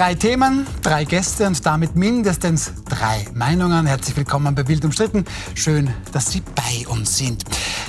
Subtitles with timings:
[0.00, 3.84] Drei Themen, drei Gäste und damit mindestens drei Meinungen.
[3.84, 5.26] Herzlich willkommen bei Wild umstritten.
[5.54, 7.44] Schön, dass Sie bei uns sind.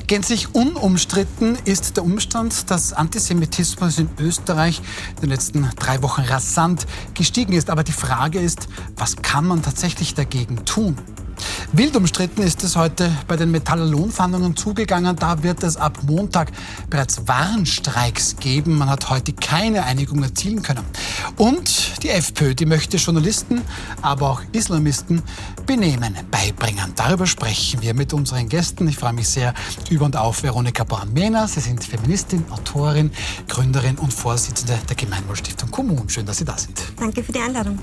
[0.07, 4.82] Gänzlich unumstritten ist der Umstand, dass Antisemitismus in Österreich
[5.16, 7.70] in den letzten drei Wochen rasant gestiegen ist.
[7.70, 8.68] Aber die Frage ist,
[8.98, 10.98] was kann man tatsächlich dagegen tun?
[11.74, 15.16] Wild umstritten ist es heute bei den Metaller Lohnverhandlungen zugegangen.
[15.16, 16.52] Da wird es ab Montag
[16.90, 18.78] bereits Warnstreiks geben.
[18.78, 20.84] Man hat heute keine Einigung erzielen können.
[21.38, 23.62] Und die FPÖ, die möchte Journalisten,
[24.02, 25.22] aber auch Islamisten
[25.66, 26.92] Benehmen beibringen.
[26.98, 28.90] Darüber sprechen wir mit unseren Gästen.
[28.90, 29.53] Ich freue mich sehr
[29.90, 31.48] über und auf Veronika Born-Mehner.
[31.48, 33.12] Sie sind Feministin, Autorin,
[33.48, 36.09] Gründerin und Vorsitzende der Gemeinwohlstiftung Kommun.
[36.09, 36.81] Schön, dass Sie da sind.
[37.00, 37.80] Danke für die Einladung.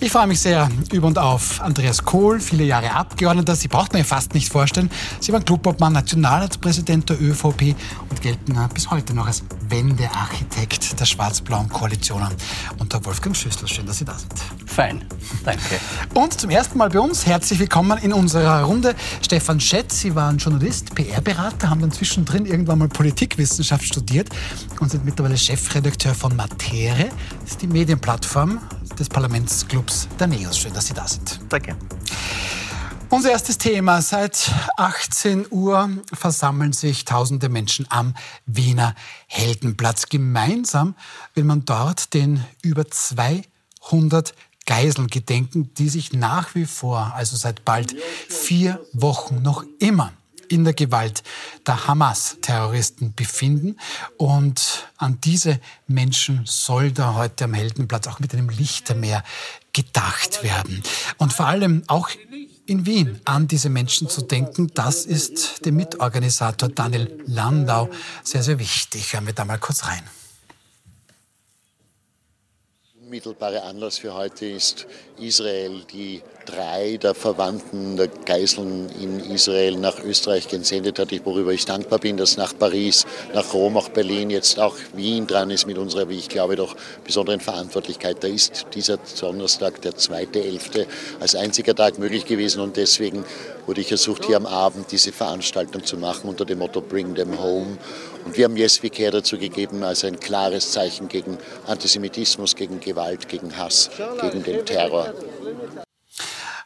[0.00, 3.54] Ich freue mich sehr über und auf Andreas Kohl, viele Jahre Abgeordneter.
[3.54, 4.90] Sie braucht man ja fast nicht vorstellen.
[5.20, 7.76] Sie waren Clubobmann, Nationalratspräsident der ÖVP
[8.10, 12.26] und gelten bis heute noch als Wendearchitekt der schwarz-blauen Koalitionen
[12.78, 13.68] unter Wolfgang Schüssel.
[13.68, 14.32] Schön, dass Sie da sind.
[14.66, 15.04] Fein,
[15.44, 15.78] danke.
[16.14, 20.00] Und zum ersten Mal bei uns herzlich willkommen in unserer Runde Stefan Schätz.
[20.00, 24.28] Sie waren Journalist, PR-Berater, haben dann zwischendrin irgendwann mal Politikwissenschaft studiert
[24.80, 27.10] und sind mittlerweile Chefredakteur von Matere.
[27.42, 28.58] Das ist die Medienplattform
[28.98, 30.58] des Parlamentsclubs der NEOS.
[30.58, 31.38] Schön, dass Sie da sind.
[31.48, 31.76] Danke.
[33.14, 34.02] Unser erstes Thema.
[34.02, 38.12] Seit 18 Uhr versammeln sich tausende Menschen am
[38.44, 38.96] Wiener
[39.28, 40.08] Heldenplatz.
[40.08, 40.96] Gemeinsam
[41.32, 44.34] will man dort den über 200
[44.66, 47.94] Geiseln gedenken, die sich nach wie vor, also seit bald
[48.28, 50.12] vier Wochen, noch immer
[50.48, 51.22] in der Gewalt
[51.68, 53.76] der Hamas-Terroristen befinden.
[54.18, 59.22] Und an diese Menschen soll da heute am Heldenplatz auch mit einem Lichtermeer
[59.72, 60.82] gedacht werden.
[61.18, 62.08] Und vor allem auch
[62.66, 67.90] in Wien an diese Menschen zu denken, das ist dem Mitorganisator Daniel Landau.
[68.22, 69.12] Sehr, sehr wichtig.
[69.12, 70.02] Hören wir da mal kurz rein
[73.14, 74.88] unmittelbare Anlass für heute ist
[75.20, 81.64] Israel, die drei der Verwandten der Geiseln in Israel nach Österreich gesendet hat, worüber ich
[81.64, 85.78] dankbar bin, dass nach Paris, nach Rom, auch Berlin, jetzt auch Wien dran ist mit
[85.78, 88.16] unserer, wie ich glaube, doch besonderen Verantwortlichkeit.
[88.18, 90.88] Da ist dieser Donnerstag, der zweite Elfte,
[91.20, 93.24] als einziger Tag möglich gewesen und deswegen
[93.66, 97.40] wurde ich ersucht, hier am Abend diese Veranstaltung zu machen unter dem Motto Bring them
[97.40, 97.78] home.
[98.24, 102.80] Und wir haben Yes We Care dazu gegeben als ein klares Zeichen gegen Antisemitismus, gegen
[102.80, 103.90] Gewalt, gegen Hass,
[104.20, 105.12] gegen den Terror.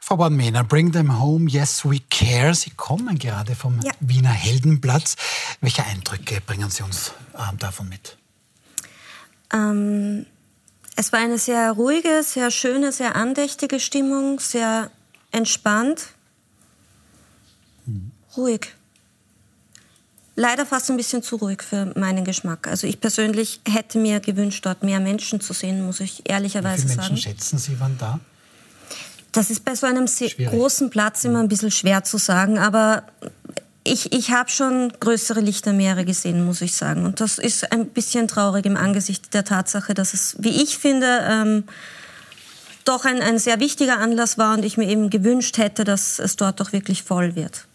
[0.01, 2.55] Frau Bornmehner, Bring Them Home, Yes We Care.
[2.55, 3.93] Sie kommen gerade vom ja.
[4.01, 5.17] Wiener Heldenplatz.
[5.61, 8.17] Welche Eindrücke bringen Sie uns äh, davon mit?
[9.53, 10.25] Ähm,
[10.97, 14.91] es war eine sehr ruhige, sehr schöne, sehr andächtige Stimmung, sehr
[15.31, 16.07] entspannt,
[17.85, 18.13] mhm.
[18.37, 18.78] ruhig
[20.39, 22.69] leider fast ein bisschen zu ruhig für meinen Geschmack.
[22.69, 26.89] Also ich persönlich hätte mir gewünscht, dort mehr Menschen zu sehen, muss ich ehrlicherweise sagen.
[26.89, 27.37] Wie viele Menschen sagen.
[27.39, 28.21] schätzen Sie waren da?
[29.33, 33.03] Das ist bei so einem großen Platz immer ein bisschen schwer zu sagen, aber
[33.85, 37.05] ich, ich habe schon größere Lichtermeere gesehen, muss ich sagen.
[37.05, 41.21] Und das ist ein bisschen traurig im Angesicht der Tatsache, dass es, wie ich finde,
[41.29, 41.65] ähm,
[42.89, 46.37] doch ein, ein sehr wichtiger Anlass war und ich mir eben gewünscht hätte, dass es
[46.37, 47.67] dort doch wirklich voll wird.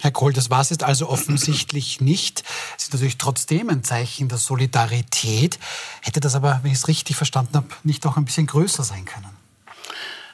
[0.00, 2.42] Herr Kohl, das war es jetzt also offensichtlich nicht.
[2.76, 5.58] Es ist natürlich trotzdem ein Zeichen der Solidarität.
[6.02, 9.04] Hätte das aber, wenn ich es richtig verstanden habe, nicht auch ein bisschen größer sein
[9.04, 9.30] können?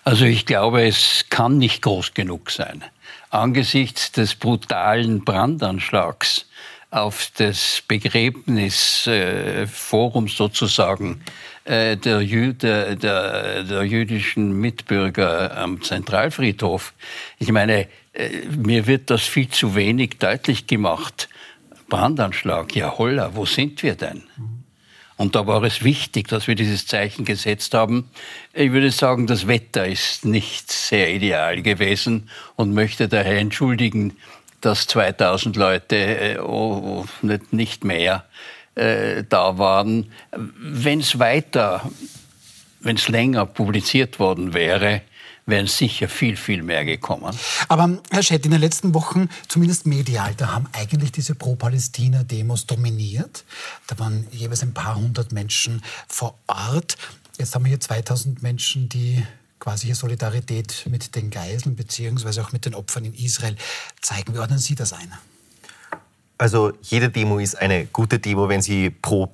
[0.05, 2.83] Also ich glaube, es kann nicht groß genug sein.
[3.31, 6.47] Angesichts des brutalen Brandanschlags
[6.91, 11.31] auf das Begräbnisforum sozusagen äh,
[11.65, 16.93] der, Jü der, der, der, jüdischen Mitbürger am Zentralfriedhof.
[17.39, 21.29] Ich meine, äh, mir wird das viel zu wenig deutlich gemacht.
[21.89, 24.23] Brandanschlag, ja holla, wo sind wir denn?
[25.17, 28.11] Und da war es wichtig, dass wir dieses Zeichen gesetzt haben.
[28.55, 34.17] Ich würde sagen, das Wetter ist nicht sehr ideal gewesen und möchte daher entschuldigen,
[34.63, 37.05] dass 2000 Leute, äh, oh,
[37.51, 38.25] nicht mehr,
[38.75, 40.11] äh, da waren.
[40.31, 41.91] Wenn es weiter,
[42.81, 45.03] wenn es länger publiziert worden wäre,
[45.47, 47.37] wären sicher viel, viel mehr gekommen.
[47.69, 53.45] Aber Herr Schett, in den letzten Wochen, zumindest medial, da haben eigentlich diese Pro-Palästina-Demos dominiert.
[53.89, 56.97] Da waren jeweils ein paar hundert Menschen vor Ort.
[57.39, 59.25] Jetzt haben wir hier 2000 Menschen, die
[59.59, 63.57] quasi hier Solidarität mit den Geiseln beziehungsweise auch mit den Opfern in Israel
[64.01, 64.35] zeigen.
[64.35, 65.13] Wie ordnen Sie das ein?
[66.39, 69.31] Also jede Demo ist eine gute Demo, wenn sie pro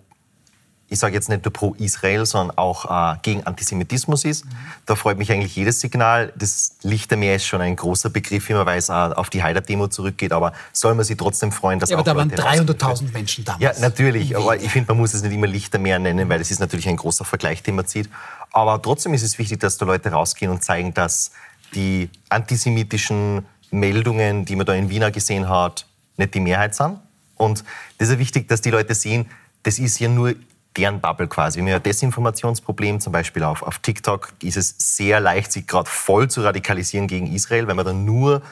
[0.90, 4.46] ich sage jetzt nicht nur pro Israel, sondern auch äh, gegen Antisemitismus ist.
[4.46, 4.50] Mhm.
[4.86, 6.32] Da freut mich eigentlich jedes Signal.
[6.34, 10.32] Das Lichtermeer ist schon ein großer Begriff, immer weil es äh, auf die Haider-Demo zurückgeht.
[10.32, 13.62] Aber soll man sich trotzdem freuen, dass ja, aber da waren 300.000 Menschen damals.
[13.62, 14.34] Ja, natürlich.
[14.34, 16.96] Aber ich finde, man muss es nicht immer Lichtermeer nennen, weil es ist natürlich ein
[16.96, 18.08] großer Vergleich, den man zieht.
[18.52, 21.32] Aber trotzdem ist es wichtig, dass da Leute rausgehen und zeigen, dass
[21.74, 25.84] die antisemitischen Meldungen, die man da in Wiener gesehen hat,
[26.18, 26.98] nicht die Mehrheit sind.
[27.36, 27.64] Und
[27.98, 29.26] das ist wichtig, dass die Leute sehen,
[29.62, 30.34] das ist ja nur
[30.76, 31.58] deren Bubble quasi.
[31.58, 35.66] Wir haben ja ein Desinformationsproblem, zum Beispiel auf, auf TikTok ist es sehr leicht, sich
[35.66, 38.42] gerade voll zu radikalisieren gegen Israel, wenn man dann nur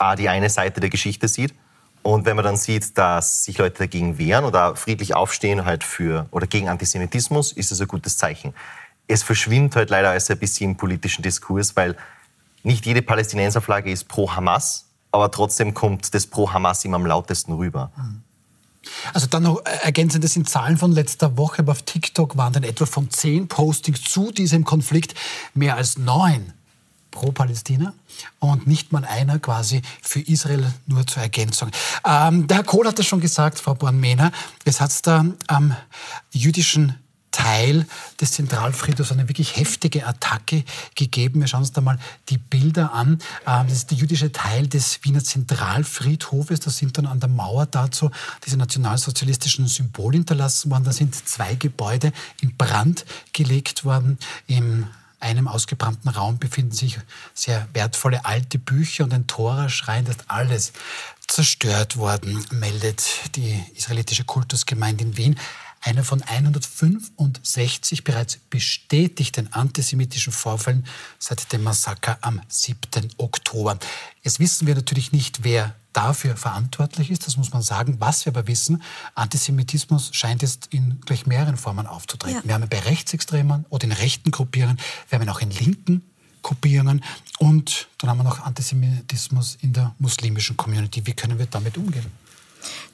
[0.00, 1.54] äh, die eine Seite der Geschichte sieht.
[2.02, 6.26] Und wenn man dann sieht, dass sich Leute dagegen wehren oder friedlich aufstehen halt für
[6.30, 8.54] oder gegen Antisemitismus, ist es ein gutes Zeichen.
[9.08, 11.96] Es verschwimmt halt leider als ein bisschen im politischen Diskurs, weil
[12.62, 14.83] nicht jede Palästinenserflagge ist pro Hamas,
[15.14, 17.92] aber trotzdem kommt das pro Hamas immer am lautesten rüber.
[19.14, 22.64] Also dann noch ergänzend, das sind Zahlen von letzter Woche, aber auf TikTok waren dann
[22.64, 25.14] etwa von zehn Postings zu diesem Konflikt
[25.54, 26.52] mehr als neun
[27.12, 27.94] pro Palästina
[28.40, 31.70] und nicht mal einer quasi für Israel nur zur Ergänzung.
[32.04, 34.32] Ähm, der Herr Kohl hat das schon gesagt, Frau Born-Mehner,
[34.64, 35.76] es hat da am
[36.32, 36.98] jüdischen
[37.34, 37.84] Teil
[38.20, 40.62] des Zentralfriedhofs eine wirklich heftige Attacke
[40.94, 41.40] gegeben.
[41.40, 41.98] Wir schauen uns da mal
[42.28, 43.18] die Bilder an.
[43.44, 46.60] Ähm, das ist der jüdische Teil des Wiener Zentralfriedhofes.
[46.60, 48.12] Da sind dann an der Mauer dazu
[48.46, 50.84] diese nationalsozialistischen Symbole hinterlassen worden.
[50.84, 54.18] Da sind zwei Gebäude in Brand gelegt worden.
[54.46, 54.86] Im
[55.18, 56.98] einem ausgebrannten Raum befinden sich
[57.32, 60.04] sehr wertvolle alte Bücher und ein Toraschrein.
[60.04, 60.72] Das alles
[61.26, 65.38] zerstört worden, meldet die israelitische Kultusgemeinde in Wien
[65.84, 70.86] einer von 165 bereits bestätigten antisemitischen Vorfällen
[71.18, 73.10] seit dem Massaker am 7.
[73.18, 73.78] Oktober.
[74.22, 77.96] Jetzt wissen wir natürlich nicht, wer dafür verantwortlich ist, das muss man sagen.
[78.00, 78.82] Was wir aber wissen,
[79.14, 82.38] Antisemitismus scheint jetzt in gleich mehreren Formen aufzutreten.
[82.38, 82.44] Ja.
[82.44, 84.78] Wir haben ihn bei Rechtsextremen oder in rechten Gruppierungen,
[85.08, 86.02] wir haben ihn auch in linken
[86.42, 87.04] Gruppierungen
[87.38, 91.06] und dann haben wir noch Antisemitismus in der muslimischen Community.
[91.06, 92.06] Wie können wir damit umgehen?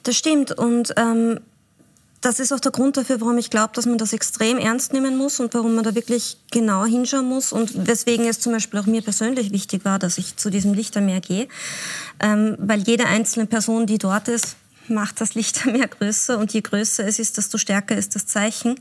[0.03, 1.39] Das stimmt und ähm,
[2.21, 5.17] das ist auch der Grund dafür, warum ich glaube, dass man das extrem ernst nehmen
[5.17, 8.85] muss und warum man da wirklich genau hinschauen muss und weswegen es zum Beispiel auch
[8.85, 11.47] mir persönlich wichtig war, dass ich zu diesem Lichtermeer gehe,
[12.19, 14.55] ähm, weil jede einzelne Person, die dort ist,
[14.87, 18.79] macht das Lichtermeer größer und je größer es ist, desto stärker ist das Zeichen.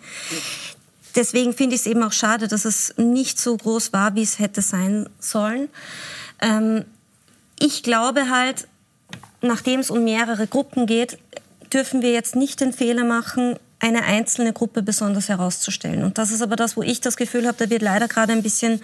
[1.16, 4.38] Deswegen finde ich es eben auch schade, dass es nicht so groß war, wie es
[4.38, 5.70] hätte sein sollen.
[6.40, 6.84] Ähm,
[7.58, 8.68] ich glaube halt,
[9.40, 11.18] nachdem es um mehrere Gruppen geht,
[11.72, 16.04] dürfen wir jetzt nicht den Fehler machen, eine einzelne Gruppe besonders herauszustellen.
[16.04, 18.42] Und das ist aber das, wo ich das Gefühl habe, da wird leider gerade ein
[18.42, 18.80] bisschen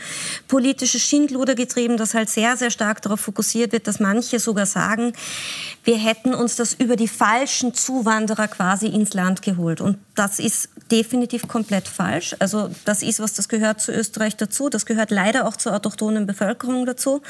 [0.49, 5.13] politisches Schindluder getrieben, das halt sehr, sehr stark darauf fokussiert wird, dass manche sogar sagen,
[5.85, 9.83] wir hätten uns das über die falschen Zuwanderer quasi ins Land geholt.
[9.83, 12.35] Und das ist definitiv komplett falsch.
[12.39, 14.69] Also das ist was, das gehört zu Österreich dazu.
[14.69, 17.23] Das gehört leider auch zur autochthonen Bevölkerung dazu.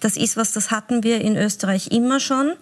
[0.00, 2.52] Das ist was, das hatten wir in Österreich immer schon.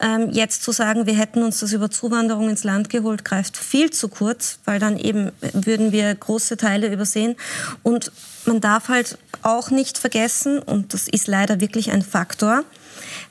[0.00, 3.90] Ähm, jetzt zu sagen, wir hätten uns das über Zuwanderung ins Land geholt, greift viel
[3.90, 7.36] zu kurz, weil dann eben würden wir große Teile übersehen.
[7.82, 8.10] Und
[8.46, 12.64] man darf halt auch nicht vergessen, und das ist leider wirklich ein Faktor,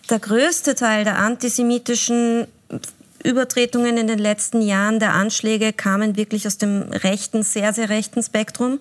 [0.09, 2.47] der größte Teil der antisemitischen
[3.23, 8.23] Übertretungen in den letzten Jahren der Anschläge kamen wirklich aus dem rechten, sehr, sehr rechten
[8.23, 8.79] Spektrum.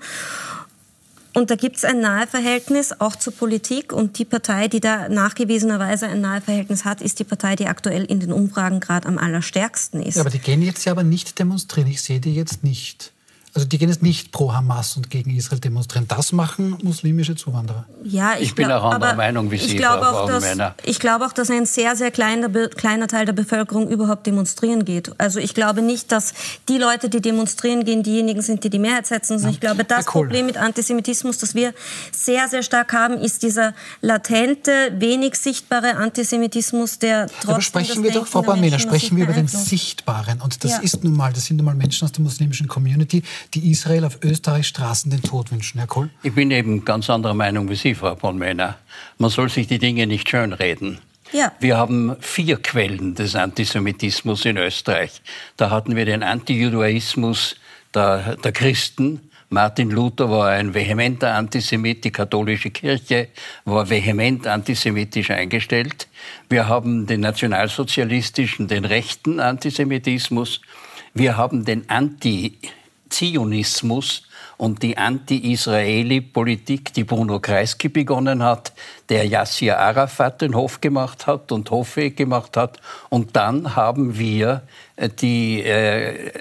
[1.34, 3.92] Und da gibt es ein Naheverhältnis auch zur Politik.
[3.92, 8.18] Und die Partei, die da nachgewiesenerweise ein Naheverhältnis hat, ist die Partei, die aktuell in
[8.18, 10.16] den Umfragen gerade am allerstärksten ist.
[10.16, 11.88] Ja, aber die gehen jetzt ja aber nicht demonstrieren.
[11.88, 13.12] Ich sehe die jetzt nicht.
[13.58, 16.06] Also die gehen jetzt nicht pro Hamas und gegen Israel demonstrieren.
[16.06, 17.86] Das machen muslimische Zuwanderer.
[18.04, 20.44] Ja, ich, ich bin glaub, auch anderer Meinung wie Sie, ich Frau, auch, dass,
[20.84, 25.10] Ich glaube auch, dass ein sehr, sehr kleiner, kleiner Teil der Bevölkerung überhaupt demonstrieren geht.
[25.18, 26.34] Also ich glaube nicht, dass
[26.68, 29.32] die Leute, die demonstrieren gehen, diejenigen sind, die die Mehrheit setzen.
[29.32, 29.52] Also ja.
[29.52, 31.74] Ich glaube, das Problem mit Antisemitismus, das wir
[32.12, 38.12] sehr, sehr stark haben, ist dieser latente, wenig sichtbare Antisemitismus, der trotzdem Aber sprechen wir
[38.12, 40.40] doch, Frau Barmena, sprechen wir über den Sichtbaren.
[40.42, 40.78] Und das ja.
[40.78, 43.24] ist nun mal, das sind nun mal Menschen aus der muslimischen Community,
[43.54, 45.78] die Israel auf Österreichs Straßen den Tod wünschen.
[45.78, 46.10] Herr Kohl?
[46.22, 48.76] Ich bin eben ganz anderer Meinung wie Sie, Frau von Männer.
[49.18, 50.98] Man soll sich die Dinge nicht schönreden.
[51.32, 51.52] Ja.
[51.60, 55.20] Wir haben vier Quellen des Antisemitismus in Österreich.
[55.56, 57.56] Da hatten wir den Antijudaismus
[57.94, 63.28] der, der Christen, Martin Luther war ein vehementer Antisemit, die katholische Kirche
[63.64, 66.06] war vehement antisemitisch eingestellt.
[66.50, 70.60] Wir haben den nationalsozialistischen, den rechten Antisemitismus.
[71.14, 72.58] Wir haben den Anti
[73.10, 74.22] Zionismus
[74.58, 78.72] und die Anti-Israeli-Politik, die Bruno Kreisky begonnen hat,
[79.08, 82.80] der Yassir Arafat den Hof gemacht hat und hoffähig gemacht hat.
[83.08, 84.62] Und dann haben wir
[84.96, 86.32] äh, die, äh,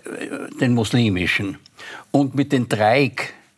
[0.60, 1.60] den muslimischen.
[2.12, 3.12] Und mit den drei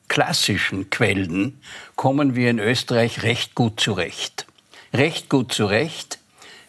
[0.10, 1.62] klassischen Quellen
[1.96, 4.46] kommen wir in Österreich recht gut zurecht.
[4.94, 6.20] Recht gut zurecht.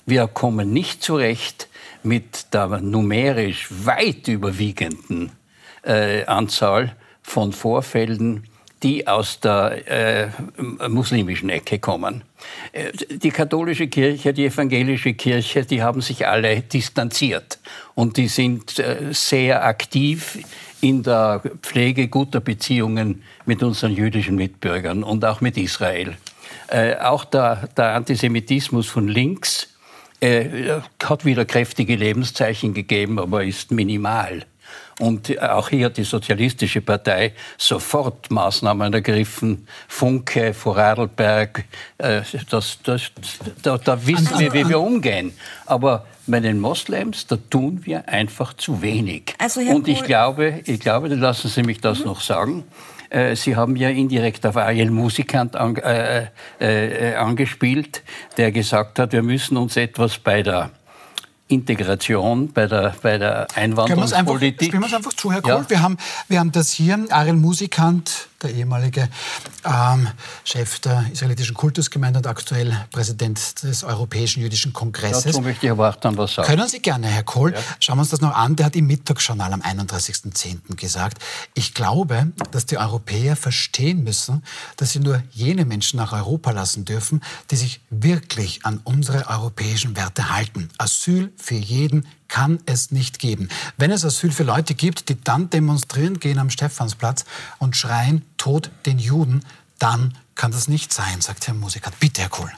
[0.06, 1.68] Wir kommen nicht zurecht
[2.02, 5.32] mit der numerisch weit überwiegenden
[5.82, 8.44] äh, Anzahl von Vorfällen,
[8.82, 10.28] die aus der äh,
[10.88, 12.22] muslimischen Ecke kommen.
[12.72, 17.58] Äh, die katholische Kirche, die evangelische Kirche, die haben sich alle distanziert
[17.94, 20.38] und die sind äh, sehr aktiv
[20.80, 26.16] in der Pflege guter Beziehungen mit unseren jüdischen Mitbürgern und auch mit Israel.
[26.68, 29.68] Äh, auch der, der, Antisemitismus von links
[30.20, 34.46] äh, hat wieder kräftige Lebenszeichen gegeben, aber ist minimal.
[35.00, 39.66] Und auch hier hat die Sozialistische Partei sofort Maßnahmen ergriffen.
[39.88, 41.64] Funke, Vorarlberg,
[41.96, 43.10] äh, das, das,
[43.62, 45.32] da, da wissen wir, wie wir umgehen.
[45.64, 49.34] Aber bei den Moslems, da tun wir einfach zu wenig.
[49.38, 52.04] Also Und ich glaube, ich glaube, lassen Sie mich das mhm.
[52.04, 52.64] noch sagen,
[53.08, 56.26] äh, Sie haben ja indirekt auf Ariel Musikant an, äh,
[56.60, 58.02] äh, angespielt,
[58.36, 60.70] der gesagt hat, wir müssen uns etwas bei der
[61.50, 64.68] Integration, bei der, bei der Einwanderungspolitik.
[64.68, 65.50] Spielen wir es einfach zu, Herr Kohl.
[65.50, 65.70] Ja.
[65.70, 65.96] Wir, haben,
[66.28, 69.08] wir haben das hier, Ariel Musikant, der ehemalige
[69.64, 70.08] ähm,
[70.44, 75.24] Chef der israelitischen Kultusgemeinde und aktuell Präsident des Europäischen Jüdischen Kongresses.
[75.24, 76.48] Dazu möchte ich aber auch dann was sagen.
[76.48, 77.52] Können Sie gerne, Herr Kohl.
[77.52, 77.58] Ja.
[77.80, 78.56] Schauen wir uns das noch an.
[78.56, 80.76] Der hat im Mittagsjournal am 31.10.
[80.76, 81.18] gesagt,
[81.54, 84.42] ich glaube, dass die Europäer verstehen müssen,
[84.76, 89.96] dass sie nur jene Menschen nach Europa lassen dürfen, die sich wirklich an unsere europäischen
[89.96, 90.70] Werte halten.
[90.78, 93.48] Asyl für jeden kann es nicht geben.
[93.76, 97.24] Wenn es Asyl für Leute gibt, die dann demonstrieren gehen am Stephansplatz
[97.58, 99.44] und schreien, Tod den Juden,
[99.78, 101.98] dann kann das nicht sein, sagt Herr Musikant.
[102.00, 102.50] Bitte, Herr Kohl.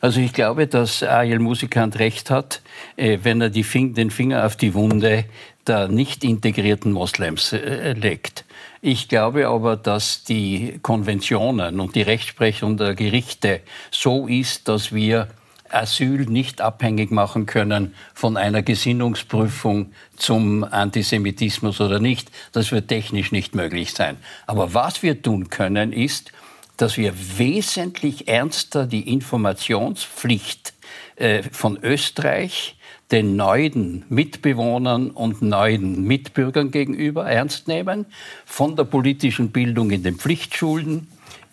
[0.00, 2.60] Also ich glaube, dass Ariel Musikant recht hat,
[2.96, 5.24] äh, wenn er Fing den Finger auf die Wunde
[5.66, 8.44] der nicht integrierten Moslems äh, legt.
[8.82, 15.28] Ich glaube aber, dass die Konventionen und die Rechtsprechung der Gerichte so ist, dass wir
[15.76, 22.30] Asyl nicht abhängig machen können von einer Gesinnungsprüfung zum Antisemitismus oder nicht.
[22.52, 24.16] Das wird technisch nicht möglich sein.
[24.46, 26.32] Aber was wir tun können, ist,
[26.76, 30.74] dass wir wesentlich ernster die Informationspflicht
[31.16, 32.76] äh, von Österreich
[33.12, 38.06] den neuen Mitbewohnern und neuen Mitbürgern gegenüber ernst nehmen,
[38.44, 41.06] von der politischen Bildung in den Pflichtschulen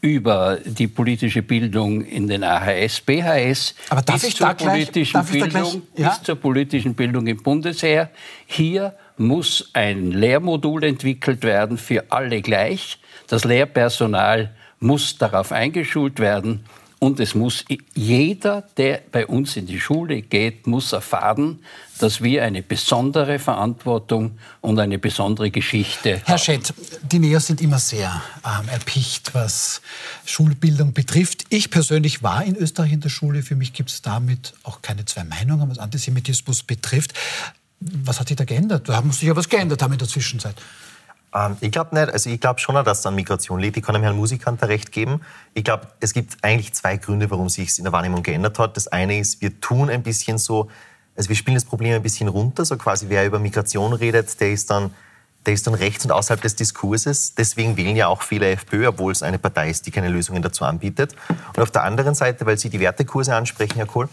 [0.04, 5.32] über die politische Bildung in den AHS, BHS, Aber darf bis, ich zur, politischen gleich,
[5.32, 6.10] Bildung, gleich, ja?
[6.10, 8.10] bis zur politischen Bildung im Bundesheer.
[8.46, 13.00] Hier muss ein Lehrmodul entwickelt werden für alle gleich.
[13.28, 16.66] Das Lehrpersonal muss darauf eingeschult werden.
[17.04, 21.60] Und es muss jeder, der bei uns in die Schule geht, muss erfahren,
[22.00, 26.38] dass wir eine besondere Verantwortung und eine besondere Geschichte Herr haben.
[26.38, 26.74] Schett,
[27.12, 29.82] die Neos sind immer sehr ähm, erpicht, was
[30.24, 31.44] Schulbildung betrifft.
[31.50, 33.44] Ich persönlich war in Österreich in der Schule.
[33.44, 37.14] Für mich gibt es damit auch keine zwei Meinungen, was Antisemitismus betrifft.
[37.82, 38.88] Was hat sich da geändert?
[38.88, 40.56] Da muss sich ja was geändert haben in der Zwischenzeit.
[41.34, 42.12] Ähm, ich glaube nicht.
[42.12, 43.78] Also ich glaube schon, dass es an Migration liegt.
[43.78, 45.22] Ich kann dem Herrn Musikanter recht geben.
[45.54, 48.78] Ich glaube, es gibt eigentlich zwei Gründe, warum sich es in der Wahrnehmung geändert hat.
[48.78, 50.70] Das eine ist, wir tun ein bisschen so,
[51.16, 54.52] also wir spielen das Problem ein bisschen runter, so quasi wer über Migration redet, der
[54.52, 54.92] ist dann
[55.46, 57.36] der ist dann rechts und außerhalb des Diskurses.
[57.36, 60.64] Deswegen wählen ja auch viele FPÖ, obwohl es eine Partei ist, die keine Lösungen dazu
[60.64, 61.16] anbietet.
[61.56, 64.08] Und auf der anderen Seite, weil Sie die Wertekurse ansprechen, Herr Kohl,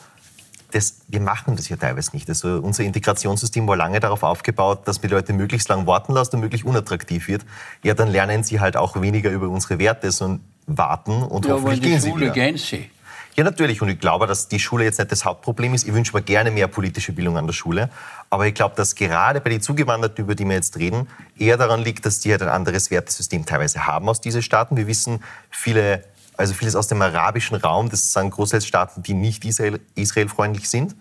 [0.72, 2.28] das, wir machen das ja teilweise nicht.
[2.28, 6.36] Also unser Integrationssystem war lange darauf aufgebaut, dass man die Leute möglichst lang warten lassen
[6.36, 7.44] und möglichst unattraktiv wird.
[7.82, 11.82] Ja, dann lernen sie halt auch weniger über unsere Werte, sondern warten und ja, hoffentlich
[11.82, 12.30] gehen sie wieder.
[12.30, 12.90] Gehen sie.
[13.36, 13.80] Ja, natürlich.
[13.80, 15.86] Und ich glaube, dass die Schule jetzt nicht das Hauptproblem ist.
[15.86, 17.88] Ich wünsche mir gerne mehr politische Bildung an der Schule.
[18.28, 21.08] Aber ich glaube, dass gerade bei den Zugewanderten, über die wir jetzt reden,
[21.38, 24.76] eher daran liegt, dass die halt ein anderes Wertesystem teilweise haben aus diesen Staaten.
[24.76, 26.04] Wir wissen, viele
[26.40, 30.97] also vieles aus dem arabischen Raum, das sind Großteilsstaaten, die nicht Israel, israelfreundlich sind.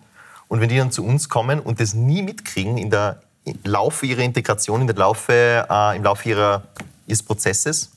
[0.48, 4.04] Und wenn die dann zu uns kommen und das nie mitkriegen in der im Laufe
[4.04, 6.62] ihrer Integration, in der Laufe, äh, im Laufe ihrer,
[7.06, 7.90] ihres Prozesses,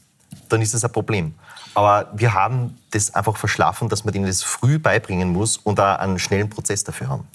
[0.48, 1.36] dann ist das ein Problem.
[1.74, 5.98] Aber wir haben das einfach verschlafen, dass man denen das früh beibringen muss und da
[5.98, 7.28] einen schnellen Prozess dafür haben.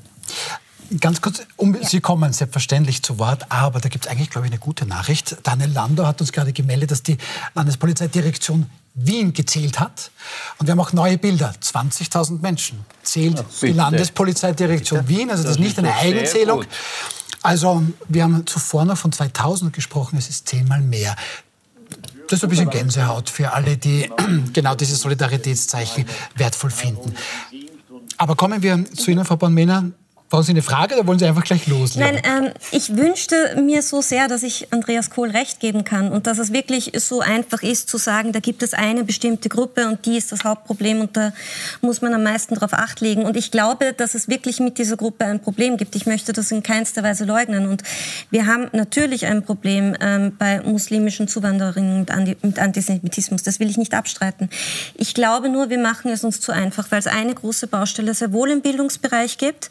[1.00, 1.87] Ganz kurz, um, ja.
[1.87, 5.37] Sie kommen selbstverständlich zu Wort, aber da gibt es eigentlich, glaube ich, eine gute Nachricht.
[5.42, 7.18] Daniel Landau hat uns gerade gemeldet, dass die
[7.54, 10.11] Landespolizeidirektion Wien gezählt hat.
[10.59, 11.52] Und wir haben auch neue Bilder.
[11.62, 15.18] 20.000 Menschen zählt die Landespolizeidirektion bitte.
[15.18, 15.30] Wien.
[15.30, 16.64] Also das, das ist nicht eine Eigenzählung.
[17.42, 20.18] Also wir haben zuvor noch von 2000 gesprochen.
[20.18, 21.14] Es ist zehnmal mehr.
[22.28, 24.11] Das ist ein bisschen Gänsehaut für alle, die
[24.52, 27.14] genau diese Solidaritätszeichen wertvoll finden.
[28.16, 29.85] Aber kommen wir zu Ihnen, Frau Bornmänner.
[30.30, 32.20] Brauchen Sie eine Frage oder wollen Sie einfach gleich loslegen?
[32.23, 36.26] Nein, ähm, ich wünschte mir so sehr, dass ich Andreas Kohl recht geben kann und
[36.26, 40.04] dass es wirklich so einfach ist zu sagen, da gibt es eine bestimmte Gruppe und
[40.04, 41.32] die ist das Hauptproblem und da
[41.80, 43.25] muss man am meisten darauf acht legen.
[43.25, 45.97] Und ich glaube, dass es wirklich mit dieser Gruppe ein Problem gibt.
[45.97, 47.66] Ich möchte das in keinster Weise leugnen.
[47.66, 47.82] Und
[48.30, 52.04] wir haben natürlich ein Problem ähm, bei muslimischen Zuwanderern
[52.42, 53.44] mit Antisemitismus.
[53.44, 54.50] Das will ich nicht abstreiten.
[54.94, 58.30] Ich glaube nur, wir machen es uns zu einfach, weil es eine große Baustelle sehr
[58.35, 59.70] wohl im Bildungsbereich gibt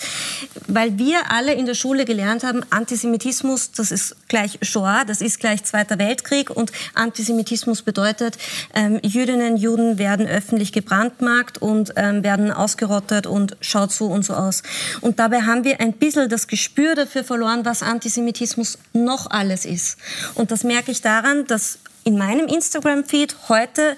[0.68, 5.40] weil wir alle in der Schule gelernt haben, Antisemitismus, das ist gleich Shoah, das ist
[5.40, 8.38] gleich Zweiter Weltkrieg und Antisemitismus bedeutet,
[8.74, 14.34] ähm, Jüdinnen, Juden werden öffentlich gebrandmarkt und ähm, werden ausgerottet und schaut so und so
[14.34, 14.64] aus.
[15.02, 19.98] Und dabei haben wir ein bisschen das Gespür dafür verloren, was Antisemitismus noch alles ist.
[20.36, 23.98] Und das merke ich daran, dass in meinem Instagram-Feed heute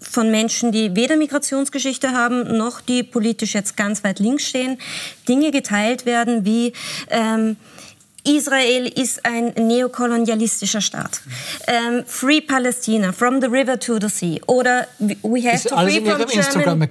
[0.00, 4.78] von Menschen, die weder Migrationsgeschichte haben, noch die politisch jetzt ganz weit links stehen,
[5.28, 6.72] Dinge geteilt werden wie
[7.10, 7.56] ähm,
[8.24, 11.20] Israel ist ein neokolonialistischer Staat.
[11.66, 14.40] Um, free Palestina, from the river to the sea.
[14.46, 16.88] Oder we have ist to free from German,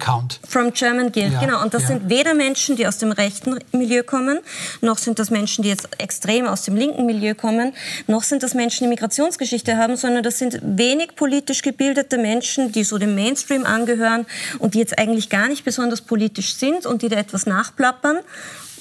[0.48, 1.32] from German guilt.
[1.32, 1.62] Ja, genau.
[1.62, 1.88] Und das ja.
[1.88, 4.40] sind weder Menschen, die aus dem rechten Milieu kommen,
[4.80, 7.72] noch sind das Menschen, die jetzt extrem aus dem linken Milieu kommen,
[8.06, 12.84] noch sind das Menschen, die Migrationsgeschichte haben, sondern das sind wenig politisch gebildete Menschen, die
[12.84, 14.26] so dem Mainstream angehören
[14.58, 18.18] und die jetzt eigentlich gar nicht besonders politisch sind und die da etwas nachplappern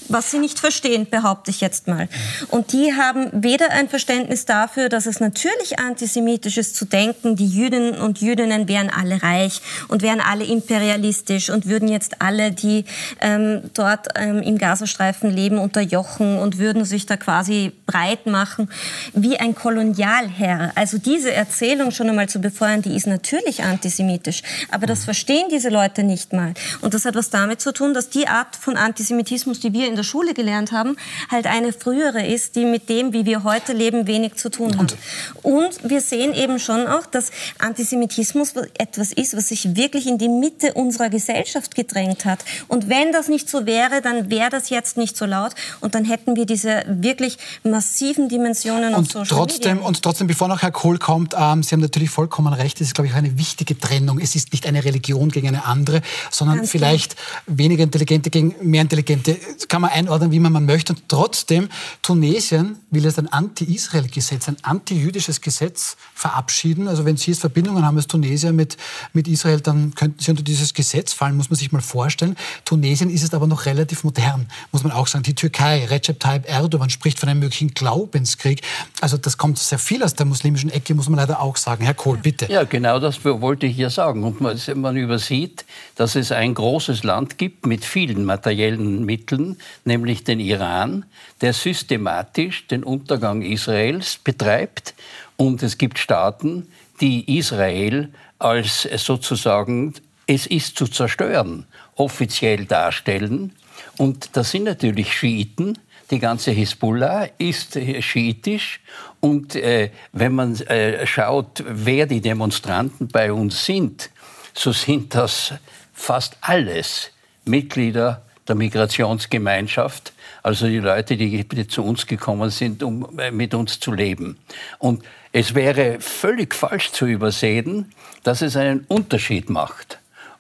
[0.10, 2.08] was sie nicht verstehen, behaupte ich jetzt mal.
[2.50, 7.48] Und die haben weder ein Verständnis dafür, dass es natürlich antisemitisch ist zu denken, die
[7.48, 12.86] Jüdinnen und Jüdinnen wären alle reich und wären alle imperialistisch und würden jetzt alle, die
[13.22, 18.70] ähm, dort ähm, im Gazastreifen leben, unterjochen und würden sich da quasi breit machen
[19.14, 20.72] wie ein Kolonialherr.
[20.76, 24.42] Also diese Erzählung schon einmal zu befeuern, die ist natürlich antisemitisch.
[24.72, 26.54] Aber das verstehen diese Leute nicht mal.
[26.82, 29.96] Und das hat was damit zu tun, dass die Art von Antisemitismus, die wir in
[30.00, 30.96] der Schule gelernt haben,
[31.30, 34.96] halt eine frühere ist, die mit dem, wie wir heute leben, wenig zu tun hat.
[35.44, 40.30] Und wir sehen eben schon auch, dass Antisemitismus etwas ist, was sich wirklich in die
[40.30, 42.40] Mitte unserer Gesellschaft gedrängt hat.
[42.68, 46.06] Und wenn das nicht so wäre, dann wäre das jetzt nicht so laut und dann
[46.06, 49.88] hätten wir diese wirklich massiven Dimensionen und Social trotzdem, Media.
[49.88, 52.94] Und trotzdem, bevor noch Herr Kohl kommt, ähm, Sie haben natürlich vollkommen recht, es ist,
[52.96, 54.20] glaube ich, eine wichtige Trennung.
[54.20, 57.16] Es ist nicht eine Religion gegen eine andere, sondern Ganz vielleicht
[57.48, 59.38] weniger Intelligente gegen mehr Intelligente.
[59.68, 60.94] Kann man einordnen, wie man, man möchte.
[60.94, 61.70] Und trotzdem,
[62.02, 66.88] Tunesien will jetzt ein Anti-Israel-Gesetz, ein anti-jüdisches Gesetz verabschieden.
[66.88, 68.78] Also wenn Sie jetzt Verbindungen haben als Tunesier mit,
[69.14, 72.36] mit Israel, dann könnten Sie unter dieses Gesetz fallen, muss man sich mal vorstellen.
[72.66, 75.24] Tunesien ist es aber noch relativ modern, muss man auch sagen.
[75.24, 78.62] Die Türkei, Recep Tayyip Erdogan spricht von einem möglichen Glaubenskrieg.
[79.02, 81.84] Also das kommt sehr viel aus der muslimischen Ecke, muss man leider auch sagen.
[81.86, 82.52] Herr Kohl, bitte.
[82.52, 84.24] Ja, genau das wollte ich hier sagen.
[84.24, 90.24] Und man, man übersieht, dass es ein großes Land gibt mit vielen materiellen Mitteln, nämlich
[90.24, 91.06] den Iran,
[91.42, 94.94] der systematisch den Untergang Israels betreibt.
[95.38, 96.68] Und es gibt Staaten,
[97.02, 99.94] die Israel als sozusagen
[100.28, 101.66] es ist zu zerstören,
[101.96, 103.54] offiziell darstellen.
[103.98, 105.80] Und das sind natürlich Schiiten.
[106.12, 108.80] Die ganze Hisbollah ist schiitisch.
[109.20, 114.12] Und äh, wenn man äh, schaut, wer die Demonstranten bei uns sind,
[114.54, 115.54] so sind das
[115.94, 117.12] fast alles
[117.46, 123.80] Mitglieder der Migrationsgemeinschaft, also die Leute, die zu uns gekommen sind, um äh, mit uns
[123.80, 124.38] zu leben.
[124.80, 130.00] Und es wäre völlig falsch zu übersehen, dass es einen Unterschied macht,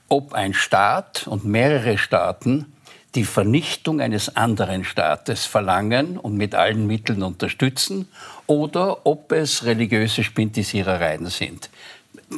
[0.09, 2.73] ob ein Staat und mehrere Staaten
[3.15, 8.07] die Vernichtung eines anderen Staates verlangen und mit allen Mitteln unterstützen
[8.45, 11.69] oder ob es religiöse Spintisierereien sind.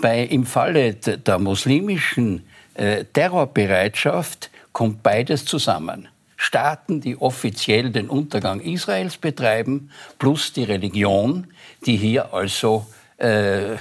[0.01, 6.07] Bei, Im Falle der muslimischen äh, Terrorbereitschaft kommt beides zusammen.
[6.37, 11.47] Staaten, die offiziell den Untergang Israels betreiben, plus die Religion,
[11.85, 13.75] die hier also äh,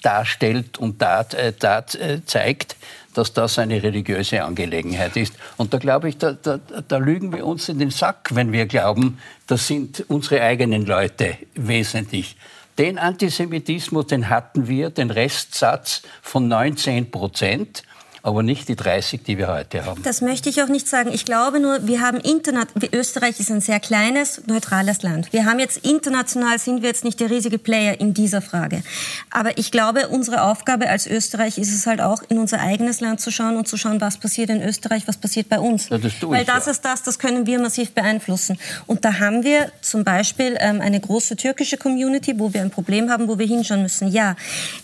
[0.00, 2.76] darstellt und dat, äh, dat, äh, zeigt,
[3.14, 5.34] dass das eine religiöse Angelegenheit ist.
[5.56, 8.66] Und da glaube ich, da, da, da, lügen wir uns in den Sack, wenn wir
[8.66, 12.36] glauben, das sind unsere eigenen Leute wesentlich.
[12.78, 17.82] Den Antisemitismus, den hatten wir, den Restsatz von 19 Prozent.
[18.24, 20.02] Aber nicht die 30, die wir heute haben.
[20.04, 21.10] Das möchte ich auch nicht sagen.
[21.12, 25.32] Ich glaube nur, wir haben Internet, Österreich ist ein sehr kleines, neutrales Land.
[25.32, 28.84] Wir haben jetzt international, sind wir jetzt nicht der riesige Player in dieser Frage.
[29.30, 33.20] Aber ich glaube, unsere Aufgabe als Österreich ist es halt auch, in unser eigenes Land
[33.20, 35.88] zu schauen und zu schauen, was passiert in Österreich, was passiert bei uns.
[35.88, 36.72] Ja, das Weil das ja.
[36.72, 38.56] ist das, das können wir massiv beeinflussen.
[38.86, 43.10] Und da haben wir zum Beispiel ähm, eine große türkische Community, wo wir ein Problem
[43.10, 44.06] haben, wo wir hinschauen müssen.
[44.08, 44.36] Ja,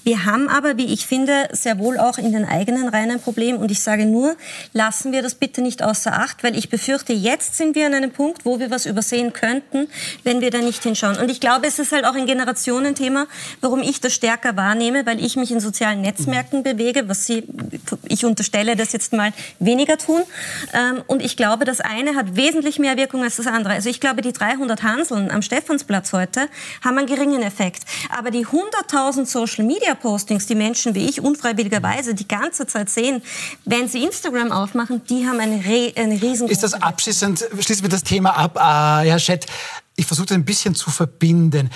[0.02, 3.27] wir haben aber, wie ich finde, sehr wohl auch in den eigenen Reihen ein Problem.
[3.56, 4.36] Und ich sage nur,
[4.72, 8.10] lassen wir das bitte nicht außer Acht, weil ich befürchte, jetzt sind wir an einem
[8.10, 9.88] Punkt, wo wir was übersehen könnten,
[10.24, 11.16] wenn wir da nicht hinschauen.
[11.18, 13.26] Und ich glaube, es ist halt auch ein Generationenthema,
[13.60, 17.44] warum ich das stärker wahrnehme, weil ich mich in sozialen Netzwerken bewege, was Sie,
[18.04, 20.22] ich unterstelle, das jetzt mal weniger tun.
[20.72, 23.74] Ähm, und ich glaube, das eine hat wesentlich mehr Wirkung als das andere.
[23.74, 26.48] Also ich glaube, die 300 Hanseln am Stephansplatz heute
[26.84, 27.82] haben einen geringen Effekt.
[28.16, 33.17] Aber die 100.000 Social-Media-Postings, die Menschen wie ich unfreiwilligerweise die ganze Zeit sehen,
[33.64, 36.48] wenn sie Instagram aufmachen, die haben eine, Re eine riesen.
[36.48, 39.46] Ist das abschließend, schließen wir das Thema ab, äh, Herr Schett,
[39.96, 41.70] ich versuche das ein bisschen zu verbinden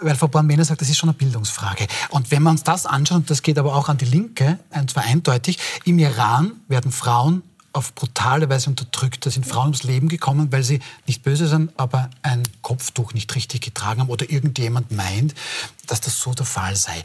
[0.00, 1.86] weil Frau Born-Mehner sagt, das ist schon eine Bildungsfrage.
[2.10, 4.90] Und wenn wir uns das anschauen, und das geht aber auch an die Linke, und
[4.90, 9.26] zwar eindeutig, im Iran werden Frauen auf brutale Weise unterdrückt.
[9.26, 13.34] Da sind Frauen ums Leben gekommen, weil sie nicht böse sind, aber ein Kopftuch nicht
[13.34, 15.34] richtig getragen haben oder irgendjemand meint,
[15.86, 17.02] dass das so der Fall sei.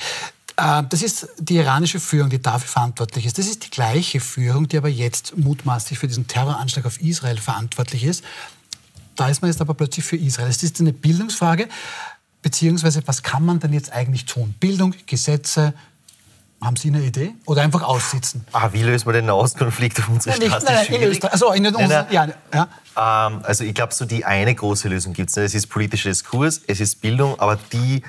[0.57, 3.37] Äh, das ist die iranische Führung, die dafür verantwortlich ist.
[3.37, 8.03] Das ist die gleiche Führung, die aber jetzt mutmaßlich für diesen Terroranschlag auf Israel verantwortlich
[8.03, 8.23] ist.
[9.15, 10.49] Da ist man jetzt aber plötzlich für Israel.
[10.49, 11.67] Es ist eine Bildungsfrage,
[12.41, 14.55] beziehungsweise was kann man denn jetzt eigentlich tun?
[14.59, 15.73] Bildung, Gesetze,
[16.61, 17.33] haben Sie eine Idee?
[17.45, 18.45] Oder einfach aussitzen?
[18.53, 20.65] Ah, wie lösen wir den Nahostkonflikt auf unserer ja, Straße?
[20.65, 21.33] Nein, nein, in Österreich.
[21.33, 22.05] Also, in den nein, nein.
[22.09, 23.27] Ja, ja.
[23.27, 25.37] Ähm, also ich glaube, so die eine große Lösung gibt es.
[25.37, 28.03] Es ist politischer Diskurs, es ist Bildung, aber die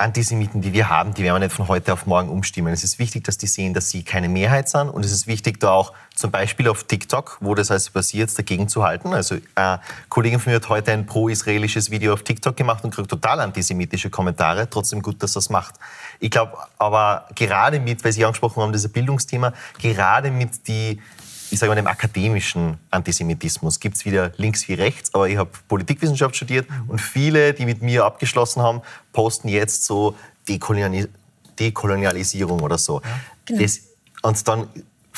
[0.00, 2.72] Antisemiten, die wir haben, die werden wir nicht von heute auf morgen umstimmen.
[2.72, 4.88] Es ist wichtig, dass die sehen, dass sie keine Mehrheit sind.
[4.88, 8.68] Und es ist wichtig, da auch zum Beispiel auf TikTok, wo das also passiert, dagegen
[8.68, 9.12] zu halten.
[9.12, 13.08] Also eine Kollegin von mir hat heute ein pro-israelisches Video auf TikTok gemacht und kriegt
[13.08, 14.68] total antisemitische Kommentare.
[14.70, 15.74] Trotzdem gut, dass das macht.
[16.20, 21.00] Ich glaube aber gerade mit, weil Sie angesprochen haben, dieses Bildungsthema, gerade mit die
[21.50, 25.50] ich sage mal, dem akademischen Antisemitismus gibt es wieder links wie rechts, aber ich habe
[25.68, 28.82] Politikwissenschaft studiert und viele, die mit mir abgeschlossen haben,
[29.12, 30.14] posten jetzt so
[30.48, 31.08] Dekolonialis
[31.58, 33.00] Dekolonialisierung oder so.
[33.02, 33.62] Ja, genau.
[33.62, 33.80] das,
[34.22, 34.68] und dann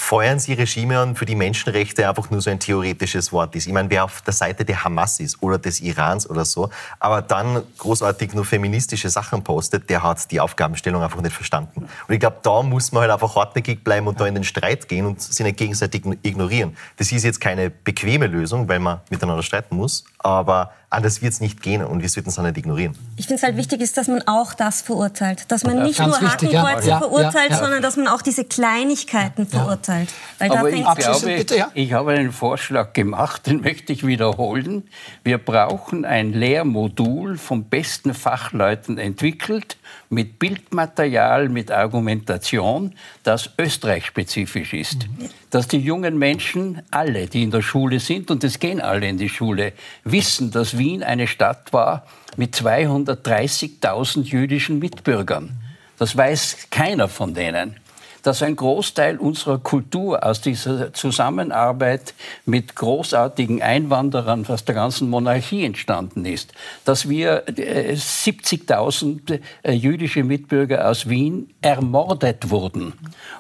[0.01, 3.67] feuern sie Regime an, für die Menschenrechte einfach nur so ein theoretisches Wort ist.
[3.67, 7.23] Ich meine, wer auf der Seite der Hamas ist oder des Irans oder so, aber
[7.23, 11.83] dann großartig nur feministische Sachen postet, der hat die Aufgabenstellung einfach nicht verstanden.
[12.09, 14.89] Und ich glaube, da muss man halt einfach hartnäckig bleiben und da in den Streit
[14.89, 16.77] gehen und sie nicht gegenseitig ignorieren.
[16.97, 21.41] Das ist jetzt keine bequeme Lösung, weil man miteinander streiten muss, aber anders wird es
[21.41, 22.97] nicht gehen und wir sollten es auch nicht ignorieren.
[23.17, 25.45] Ich finde es halt wichtig ist, dass man auch das verurteilt.
[25.49, 26.99] Dass man nicht nur wichtig, Hakenkreuze ja.
[26.99, 30.09] verurteilt, ja, ja, sondern dass man auch diese Kleinigkeiten verurteilt.
[30.39, 34.89] Weil Aber ich, glaube, ich habe einen Vorschlag gemacht, den möchte ich wiederholen.
[35.23, 39.77] Wir brauchen ein Lehrmodul von besten Fachleuten entwickelt,
[40.09, 45.07] mit Bildmaterial, mit Argumentation, das österreichspezifisch ist.
[45.07, 45.29] Mhm.
[45.51, 49.19] Dass die jungen Menschen, alle, die in der Schule sind, und es gehen alle in
[49.19, 49.73] die Schule,
[50.05, 55.51] wissen, dass Wien eine Stadt war mit 230.000 jüdischen Mitbürgern.
[55.99, 57.77] Das weiß keiner von denen
[58.23, 65.65] dass ein Großteil unserer Kultur aus dieser Zusammenarbeit mit großartigen Einwanderern aus der ganzen Monarchie
[65.65, 66.53] entstanden ist,
[66.85, 72.95] dass wir 70.000 äh, äh, jüdische Mitbürger aus Wien ermordet wurden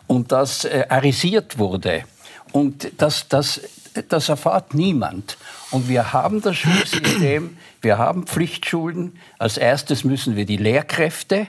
[0.06, 2.04] und das äh, arisiert wurde.
[2.52, 3.60] Und das, das,
[4.08, 5.36] das erfahrt niemand.
[5.70, 9.18] Und wir haben das Schulsystem, wir haben Pflichtschulen.
[9.38, 11.46] Als erstes müssen wir die Lehrkräfte,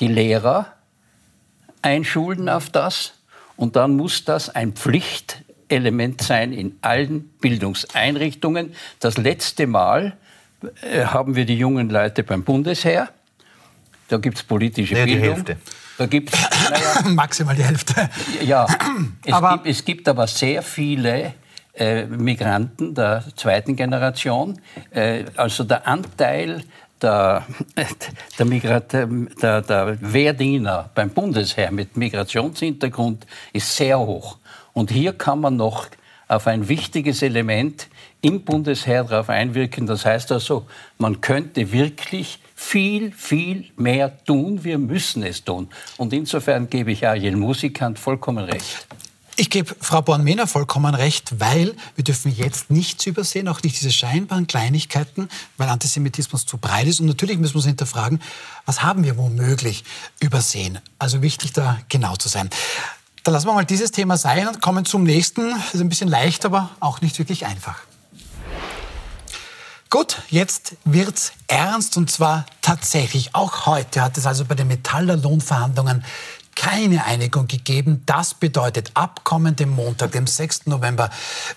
[0.00, 0.72] die Lehrer,
[1.82, 3.14] einschulen auf das.
[3.56, 8.74] Und dann muss das ein Pflichtelement sein in allen Bildungseinrichtungen.
[9.00, 10.16] Das letzte Mal
[10.82, 13.08] äh, haben wir die jungen Leute beim Bundesheer.
[14.08, 15.22] Da gibt es politische nee, Bildung.
[15.22, 15.56] Die Hälfte.
[15.98, 16.38] Da gibt's,
[16.70, 18.08] naja, Maximal die Hälfte.
[18.42, 18.66] Ja,
[19.24, 21.34] es, aber gibt, es gibt aber sehr viele
[21.74, 24.60] äh, Migranten der zweiten Generation.
[24.90, 26.62] Äh, also der Anteil
[27.02, 27.46] der,
[28.38, 34.38] der, Migrat, der, der Wehrdiener beim Bundesheer mit Migrationshintergrund ist sehr hoch.
[34.72, 35.86] Und hier kann man noch
[36.28, 37.88] auf ein wichtiges Element
[38.20, 39.86] im Bundesheer darauf einwirken.
[39.86, 40.66] Das heißt also,
[40.98, 44.64] man könnte wirklich viel, viel mehr tun.
[44.64, 45.68] Wir müssen es tun.
[45.96, 48.86] Und insofern gebe ich Arjen Musikant vollkommen recht.
[49.40, 53.92] Ich gebe Frau Born-Mehner vollkommen recht, weil wir dürfen jetzt nichts übersehen, auch nicht diese
[53.92, 56.98] scheinbaren Kleinigkeiten, weil Antisemitismus zu breit ist.
[56.98, 58.20] Und natürlich müssen wir uns hinterfragen,
[58.66, 59.84] was haben wir womöglich
[60.18, 60.80] übersehen.
[60.98, 62.50] Also wichtig, da genau zu sein.
[63.22, 65.50] Dann lassen wir mal dieses Thema sein und kommen zum nächsten.
[65.50, 67.76] Das ist ein bisschen leicht, aber auch nicht wirklich einfach.
[69.90, 73.34] Gut, jetzt wird's ernst und zwar tatsächlich.
[73.34, 76.04] Auch heute hat es also bei den Metaller Lohnverhandlungen
[76.58, 78.02] keine Einigung gegeben.
[78.04, 80.66] Das bedeutet, ab kommendem Montag, dem 6.
[80.66, 81.08] November,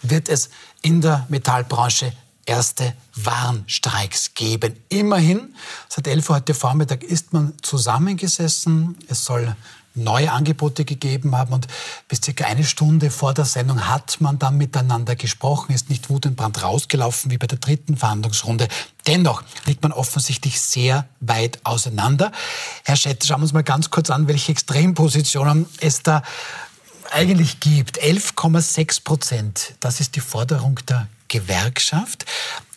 [0.04, 0.50] wird es
[0.84, 2.14] in der Metallbranche
[2.46, 4.76] erste Warnstreiks geben.
[4.90, 5.56] Immerhin,
[5.90, 8.96] seit 11 Uhr heute Vormittag ist man zusammengesessen.
[9.08, 9.56] Es soll
[9.94, 11.68] neue Angebote gegeben haben und
[12.08, 16.26] bis circa eine Stunde vor der Sendung hat man dann miteinander gesprochen, ist nicht Wut
[16.26, 18.68] und Brand rausgelaufen wie bei der dritten Verhandlungsrunde.
[19.08, 22.32] Dennoch liegt man offensichtlich sehr weit auseinander.
[22.86, 26.24] Herr Schett, schauen wir uns mal ganz kurz an, welche Extrempositionen es da
[27.12, 28.02] eigentlich gibt.
[28.02, 32.26] 11,6 Prozent, das ist die Forderung der Gewerkschaft.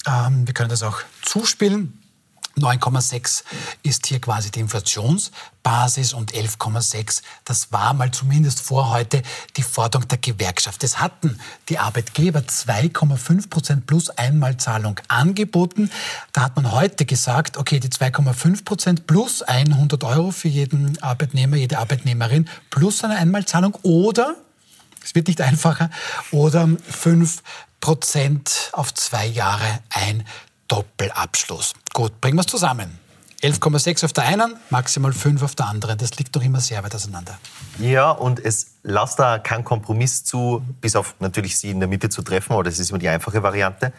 [0.07, 2.04] Ähm, wir können das auch zuspielen.
[2.59, 3.43] 9,6
[3.83, 9.23] ist hier quasi die Inflationsbasis und 11,6, das war mal zumindest vor heute
[9.57, 10.85] die Forderung der Gewerkschaft.
[10.85, 11.39] Es hatten
[11.69, 15.91] die Arbeitgeber 2,5 Prozent plus Einmalzahlung angeboten.
[16.33, 21.57] Da hat man heute gesagt, okay, die 2,5 Prozent plus 100 Euro für jeden Arbeitnehmer,
[21.57, 24.37] jede Arbeitnehmerin plus eine Einmalzahlung oder,
[25.03, 25.91] es wird nicht einfacher,
[26.31, 27.43] oder 5
[27.81, 30.25] Prozent auf zwei Jahre ein
[30.69, 31.75] Doppelabschluss.
[31.93, 32.99] Gut, bringen wir es zusammen.
[33.43, 35.99] 11,6 auf der einen, maximal 5 auf der anderen.
[35.99, 37.39] Das liegt doch immer sehr weit auseinander.
[37.79, 42.09] Ja, und es lasst da keinen Kompromiss zu, bis auf natürlich sie in der Mitte
[42.09, 43.93] zu treffen, aber das ist immer die einfache Variante.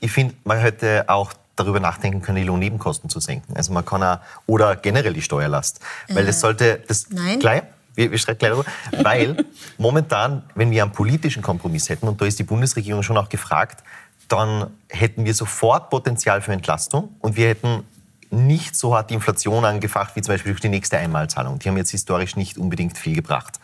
[0.00, 3.56] Ich finde, man hätte auch darüber nachdenken können, die Lohnnebenkosten zu senken.
[3.56, 5.80] Also man kann auch, oder generell die Steuerlast.
[6.08, 7.38] Weil das äh, sollte, das, Nein.
[7.38, 7.62] Gleich,
[7.94, 8.70] wir, wir streiten gleich darüber.
[9.04, 9.44] Weil
[9.78, 13.82] momentan, wenn wir einen politischen Kompromiss hätten, und da ist die Bundesregierung schon auch gefragt,
[14.28, 17.84] dann hätten wir sofort Potenzial für Entlastung und wir hätten
[18.30, 21.58] nicht so hart die Inflation angefacht wie zum Beispiel durch die nächste Einmalzahlung.
[21.58, 23.58] Die haben jetzt historisch nicht unbedingt viel gebracht.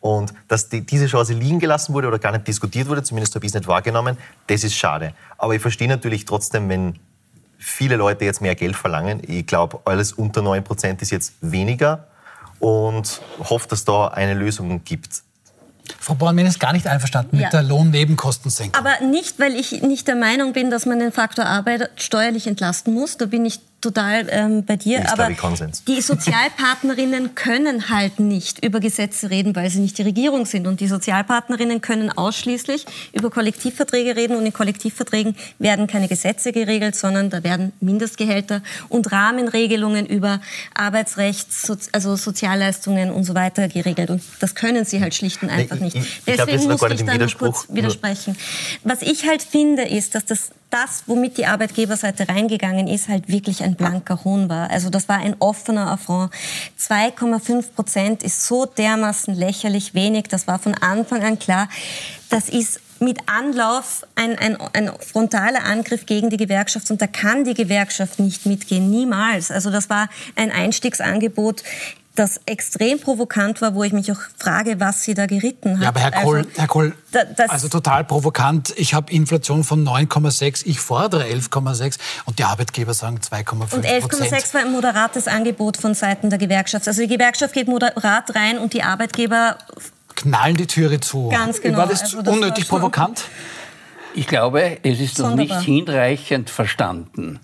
[0.00, 3.46] Und dass die, diese Chance liegen gelassen wurde oder gar nicht diskutiert wurde, zumindest habe
[3.46, 5.14] ich es nicht wahrgenommen, das ist schade.
[5.38, 6.98] Aber ich verstehe natürlich trotzdem, wenn
[7.56, 9.22] viele Leute jetzt mehr Geld verlangen.
[9.26, 12.06] Ich glaube, alles unter 9% ist jetzt weniger
[12.58, 15.22] und hoffe, dass da eine Lösung gibt.
[16.04, 17.44] Frau Bornmann ist gar nicht einverstanden ja.
[17.44, 18.74] mit der Lohnnebenkostensenkung.
[18.78, 22.92] Aber nicht, weil ich nicht der Meinung bin, dass man den Faktor Arbeit steuerlich entlasten
[22.92, 23.16] muss.
[23.16, 25.00] Da bin ich total ähm, bei dir.
[25.00, 25.28] Ist aber
[25.86, 30.66] die Sozialpartnerinnen können halt nicht über Gesetze reden, weil sie nicht die Regierung sind.
[30.66, 34.36] Und die Sozialpartnerinnen können ausschließlich über Kollektivverträge reden.
[34.36, 40.40] Und in Kollektivverträgen werden keine Gesetze geregelt, sondern da werden Mindestgehälter und Rahmenregelungen über
[40.74, 41.48] Arbeitsrecht,
[41.92, 44.10] also Sozialleistungen und so weiter geregelt.
[44.10, 45.96] Und das können sie halt schlicht und einfach nicht.
[45.96, 48.36] Ich, ich, ich Deswegen glaub, muss ich dann kurz widersprechen.
[48.82, 53.62] Was ich halt finde, ist, dass das das, womit die Arbeitgeberseite reingegangen ist, halt wirklich
[53.62, 54.70] ein blanker Hohn war.
[54.70, 56.32] Also das war ein offener Affront.
[56.80, 60.24] 2,5 Prozent ist so dermaßen lächerlich wenig.
[60.24, 61.68] Das war von Anfang an klar.
[62.28, 67.44] Das ist mit Anlauf ein, ein, ein frontaler Angriff gegen die Gewerkschaft und da kann
[67.44, 69.50] die Gewerkschaft nicht mitgehen, niemals.
[69.50, 71.62] Also das war ein Einstiegsangebot
[72.14, 75.82] das extrem provokant war, wo ich mich auch frage, was sie da geritten hat.
[75.82, 78.72] Ja, aber Herr Kohl, also, Herr Kohl da, also total provokant.
[78.76, 84.54] Ich habe Inflation von 9,6, ich fordere 11,6 und die Arbeitgeber sagen 2,5 Und 11,6
[84.54, 86.86] war ein moderates Angebot von Seiten der Gewerkschaft.
[86.86, 89.58] Also die Gewerkschaft geht moderat rein und die Arbeitgeber
[90.14, 91.30] knallen die Türe zu.
[91.30, 91.78] Ganz genau.
[91.78, 93.24] War das, also das unnötig war provokant?
[94.14, 97.40] Ich glaube, es ist noch nicht hinreichend verstanden,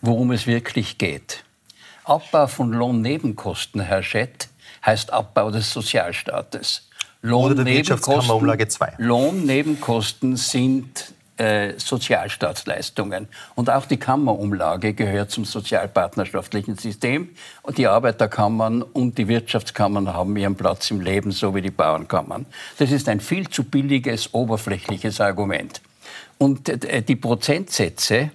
[0.00, 1.44] worum es wirklich geht.
[2.08, 4.48] Abbau von Lohnnebenkosten, Herr Schett,
[4.84, 6.88] heißt Abbau des Sozialstaates.
[7.20, 8.94] Lohnnebenkosten, 2.
[8.96, 13.28] Lohnnebenkosten sind äh, Sozialstaatsleistungen.
[13.54, 17.28] Und auch die Kammerumlage gehört zum sozialpartnerschaftlichen System.
[17.62, 22.46] Und die Arbeiterkammern und die Wirtschaftskammern haben ihren Platz im Leben, so wie die Bauernkammern.
[22.78, 25.82] Das ist ein viel zu billiges, oberflächliches Argument.
[26.38, 28.30] Und äh, die Prozentsätze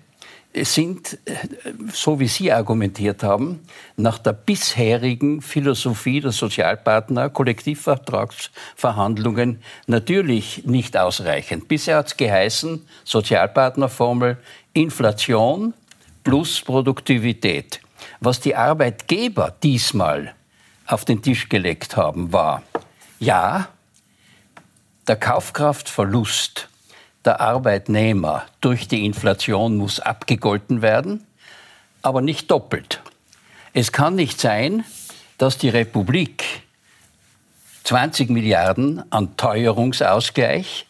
[0.56, 1.36] sind, äh,
[1.92, 3.62] so wie Sie argumentiert haben,
[3.98, 11.68] nach der bisherigen Philosophie der Sozialpartner Kollektivvertragsverhandlungen natürlich nicht ausreichend.
[11.68, 14.38] Bisher hat es geheißen, Sozialpartnerformel,
[14.74, 15.74] Inflation
[16.24, 17.82] plus Produktivität.
[18.20, 20.36] Was die Arbeitgeber diesmal
[20.86, 22.62] auf den Tisch gelegt haben, war,
[23.20, 23.70] ja,
[25.08, 26.70] der Kaufkraftverlust
[27.26, 31.26] der Arbeitnehmer durch die Inflation muss abgegolten werden,
[32.02, 33.02] aber nicht doppelt.
[33.74, 34.84] Es kann nicht sein,
[35.38, 36.44] dass die Republik
[37.86, 40.86] 20 Milliarden an Teuerungsausgleich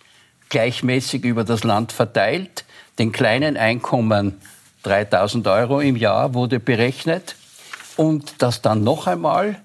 [0.50, 2.66] gleichmäßig über das Land verteilt.
[3.00, 4.40] Den kleinen Einkommen
[4.84, 7.36] 3000 Euro im Jahr wurde berechnet
[7.98, 9.60] und dass dann noch einmal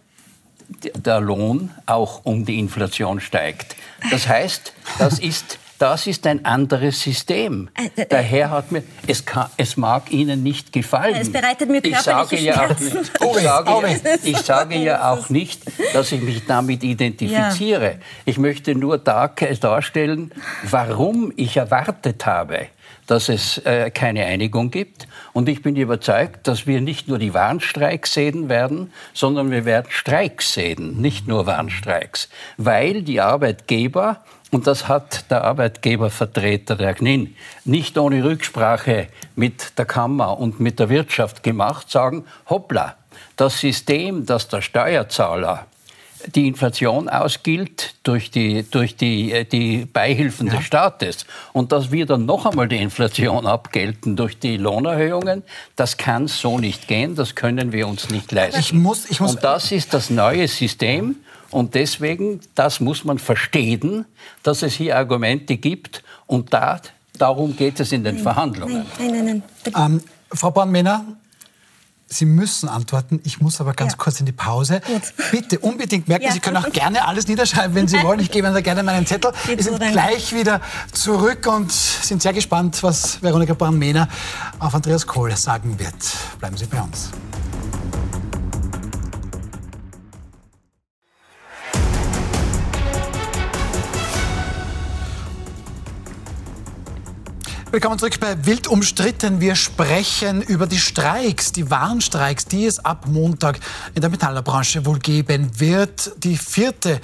[0.94, 3.76] der Lohn auch um die Inflation steigt.
[4.11, 7.71] Das heißt, das ist das ist ein anderes System.
[7.97, 11.17] Äh, Daher hat mir, es, kann, es mag Ihnen nicht gefallen.
[11.19, 12.85] Es bereitet mir ich sage ja auch nicht,
[13.25, 15.62] ich, sage, ich sage ja auch nicht,
[15.93, 17.93] dass ich mich damit identifiziere.
[17.93, 17.99] Ja.
[18.25, 20.33] Ich möchte nur darstellen,
[20.64, 22.67] warum ich erwartet habe,
[23.07, 25.09] dass es äh, keine Einigung gibt.
[25.33, 29.87] Und ich bin überzeugt, dass wir nicht nur die Warnstreiks sehen werden, sondern wir werden
[29.91, 32.29] Streiks sehen, nicht nur Warnstreiks.
[32.57, 37.35] Weil die Arbeitgeber und das hat der Arbeitgebervertreter der GNIN
[37.65, 42.97] nicht ohne Rücksprache mit der Kammer und mit der Wirtschaft gemacht, sagen, hoppla,
[43.37, 45.67] das System, das der Steuerzahler
[46.35, 50.57] die Inflation ausgilt durch die, durch die, äh, die Beihilfen ja.
[50.57, 55.43] des Staates und dass wir dann noch einmal die Inflation abgelten durch die Lohnerhöhungen,
[55.77, 58.61] das kann so nicht gehen, das können wir uns nicht leisten.
[58.61, 61.17] Ich muss, ich muss und das ist das neue System
[61.51, 64.05] und deswegen, das muss man verstehen,
[64.43, 66.03] dass es hier Argumente gibt.
[66.27, 66.81] Und da,
[67.17, 68.87] darum geht es in den nein, Verhandlungen.
[68.99, 69.75] Nein, nein, nein.
[69.77, 71.05] Ähm, Frau Bornmänner,
[72.11, 73.21] Sie müssen antworten.
[73.25, 73.99] Ich muss aber ganz ja.
[73.99, 74.81] kurz in die Pause.
[74.87, 75.03] Gut.
[75.31, 76.33] Bitte unbedingt merken, ja.
[76.33, 78.21] Sie können auch gerne alles niederschreiben, wenn Sie wollen.
[78.21, 79.33] Ich gebe Ihnen da gerne meinen Zettel.
[79.45, 84.09] Wir sind gleich wieder zurück und sind sehr gespannt, was Veronika Born-Mehner
[84.59, 85.95] auf Andreas Kohl sagen wird.
[86.39, 87.11] Bleiben Sie bei uns.
[97.79, 99.41] Willkommen zurück bei Wild umstritten.
[99.41, 103.61] Wir sprechen über die Streiks, die Warnstreiks, die es ab Montag
[103.95, 106.11] in der Metallerbranche wohl geben wird.
[106.25, 107.01] Die vierte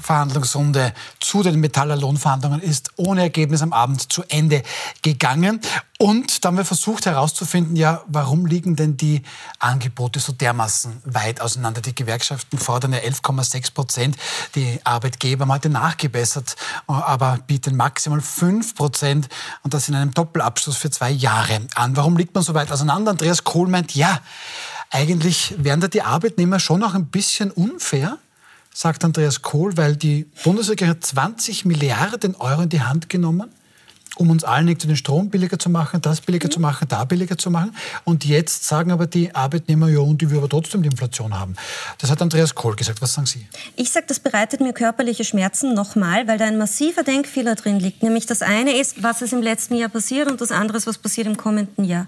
[0.00, 4.62] Verhandlungsrunde zu den Metaller Lohnverhandlungen ist ohne Ergebnis am Abend zu Ende
[5.02, 5.60] gegangen.
[5.98, 9.22] Und da haben wir versucht herauszufinden, ja, warum liegen denn die
[9.58, 11.80] Angebote so dermaßen weit auseinander?
[11.80, 14.16] Die Gewerkschaften fordern ja 11,6 Prozent.
[14.54, 16.56] Die Arbeitgeber haben heute nachgebessert,
[16.86, 19.28] aber bieten maximal 5 Prozent
[19.62, 21.96] und das in einem Doppelabschluss für zwei Jahre an.
[21.96, 23.12] Warum liegt man so weit auseinander?
[23.12, 24.20] Andreas Kohl meint, ja,
[24.90, 28.18] eigentlich wären da die Arbeitnehmer schon auch ein bisschen unfair
[28.76, 33.48] sagt Andreas Kohl, weil die Bundesregierung hat 20 Milliarden Euro in die Hand genommen
[34.16, 36.52] um uns allen irgendwie den Strom billiger zu machen, das billiger mhm.
[36.52, 37.74] zu machen, da billiger zu machen.
[38.04, 41.54] Und jetzt sagen aber die Arbeitnehmer, ja, und die wir aber trotzdem die Inflation haben.
[41.98, 43.02] Das hat Andreas Kohl gesagt.
[43.02, 43.46] Was sagen Sie?
[43.76, 48.02] Ich sage, das bereitet mir körperliche Schmerzen nochmal, weil da ein massiver Denkfehler drin liegt.
[48.02, 50.98] Nämlich das eine ist, was ist im letzten Jahr passiert und das andere ist, was
[50.98, 52.06] passiert im kommenden Jahr.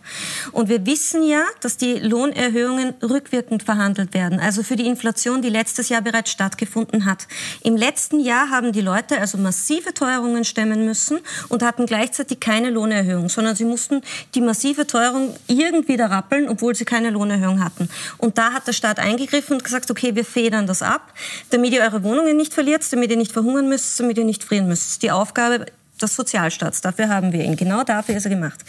[0.52, 4.40] Und wir wissen ja, dass die Lohnerhöhungen rückwirkend verhandelt werden.
[4.40, 7.26] Also für die Inflation, die letztes Jahr bereits stattgefunden hat.
[7.62, 11.18] Im letzten Jahr haben die Leute also massive Teuerungen stemmen müssen
[11.48, 14.02] und hatten gleich gleichzeitig keine Lohnerhöhung, sondern sie mussten
[14.36, 17.88] die massive Teuerung irgendwie da rappeln, obwohl sie keine Lohnerhöhung hatten.
[18.18, 21.12] Und da hat der Staat eingegriffen und gesagt, okay, wir federn das ab,
[21.50, 24.68] damit ihr eure Wohnungen nicht verliert, damit ihr nicht verhungern müsst, damit ihr nicht frieren
[24.68, 25.02] müsst.
[25.02, 25.66] Die Aufgabe
[26.02, 26.80] des Sozialstaats.
[26.80, 27.56] Dafür haben wir ihn.
[27.56, 28.60] Genau dafür ist er gemacht.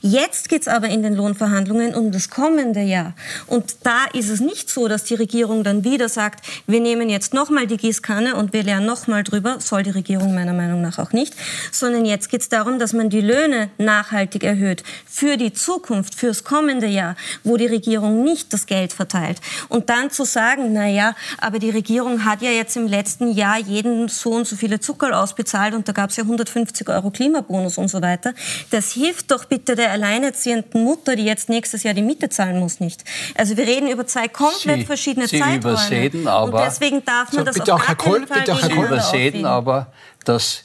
[0.00, 3.14] Jetzt geht es aber in den Lohnverhandlungen um das kommende Jahr.
[3.46, 7.34] Und da ist es nicht so, dass die Regierung dann wieder sagt, wir nehmen jetzt
[7.34, 9.56] nochmal die Gießkanne und wir lernen nochmal drüber.
[9.60, 11.34] Soll die Regierung meiner Meinung nach auch nicht.
[11.72, 16.44] Sondern jetzt geht es darum, dass man die Löhne nachhaltig erhöht für die Zukunft, fürs
[16.44, 19.40] kommende Jahr, wo die Regierung nicht das Geld verteilt.
[19.68, 23.58] Und dann zu sagen, na ja, aber die Regierung hat ja jetzt im letzten Jahr
[23.58, 27.10] jeden so und so viele Zuckerl ausbezahlt und da gab es ja 150 50 Euro
[27.10, 28.34] Klimabonus und so weiter.
[28.70, 32.80] Das hilft doch bitte der alleinerziehenden Mutter, die jetzt nächstes Jahr die Miete zahlen muss,
[32.80, 33.04] nicht.
[33.34, 35.58] Also wir reden über zwei komplett Sie, verschiedene Sie Zeiträume.
[35.58, 38.62] Übersehen aber, und deswegen darf man so, das bitte auf auch Herr Kohl, bitte auch
[38.62, 38.86] Herr Kohl.
[38.86, 39.92] Sie übersehen aber,
[40.24, 40.64] dass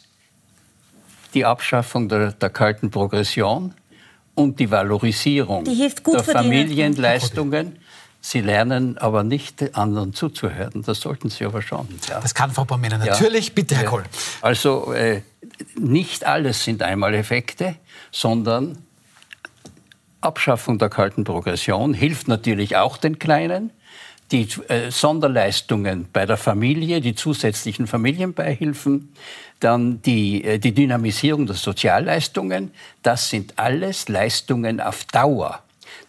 [1.33, 3.73] die Abschaffung der, der kalten Progression
[4.35, 7.77] und die Valorisierung die der Familienleistungen
[8.23, 10.83] Sie lernen aber nicht, anderen zuzuhören.
[10.85, 11.87] Das sollten Sie aber schon.
[12.07, 12.19] Ja.
[12.19, 13.47] Das kann Frau Bormina natürlich.
[13.47, 13.53] Ja.
[13.55, 14.03] Bitte, Herr Kohl.
[14.41, 15.23] Also äh,
[15.75, 17.75] nicht alles sind einmal Effekte,
[18.11, 18.79] sondern
[20.21, 23.71] Abschaffung der kalten Progression hilft natürlich auch den Kleinen.
[24.31, 29.13] Die äh, Sonderleistungen bei der Familie, die zusätzlichen Familienbeihilfen,
[29.59, 32.71] dann die, äh, die Dynamisierung der Sozialleistungen,
[33.03, 35.61] das sind alles Leistungen auf Dauer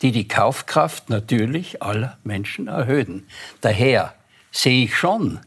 [0.03, 3.27] die die Kaufkraft natürlich aller Menschen erhöhen.
[3.61, 4.15] Daher
[4.51, 5.41] sehe ich schon,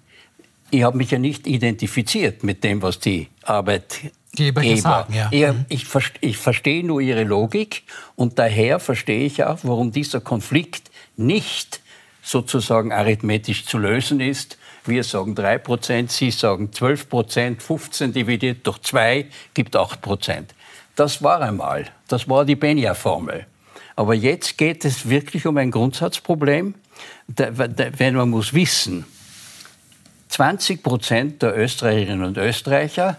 [0.71, 5.13] ich habe mich ja nicht identifiziert mit dem, was die Arbeitgeber sagen.
[5.13, 5.29] Ja.
[5.31, 5.65] Ich, mhm.
[5.69, 5.85] ich,
[6.21, 7.83] ich verstehe nur ihre Logik
[8.15, 11.81] und daher verstehe ich auch, warum dieser Konflikt nicht
[12.21, 14.57] sozusagen arithmetisch zu lösen ist.
[14.85, 20.53] Wir sagen 3 Prozent, Sie sagen 12 Prozent, 15 dividiert durch 2 gibt 8 Prozent.
[20.95, 23.45] Das war einmal, das war die Benja-Formel.
[23.95, 26.75] Aber jetzt geht es wirklich um ein Grundsatzproblem,
[27.27, 29.05] wenn man muss wissen,
[30.35, 33.15] 20 Prozent der Österreicherinnen und Österreicher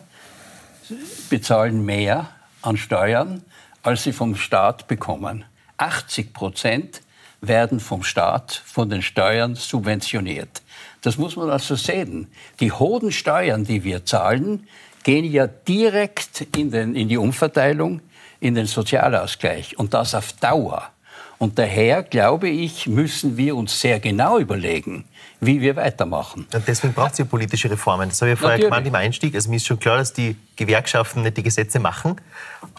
[1.30, 2.28] bezahlen mehr
[2.60, 3.42] an Steuern,
[3.82, 5.46] als sie vom Staat bekommen.
[5.78, 7.00] 80 Prozent
[7.40, 10.60] werden vom Staat, von den Steuern subventioniert.
[11.00, 12.26] Das muss man also sehen.
[12.60, 14.68] Die hohen Steuern, die wir zahlen,
[15.02, 18.02] gehen ja direkt in, den, in die Umverteilung,
[18.40, 20.90] in den Sozialausgleich und das auf Dauer.
[21.38, 25.06] Und daher, glaube ich, müssen wir uns sehr genau überlegen,
[25.40, 26.46] wie wir weitermachen.
[26.52, 28.08] Und deswegen braucht es ja politische Reformen.
[28.08, 29.34] Das habe ich vorher gemeint im Einstieg.
[29.34, 32.20] Also mir ist schon klar, dass die Gewerkschaften nicht die Gesetze machen,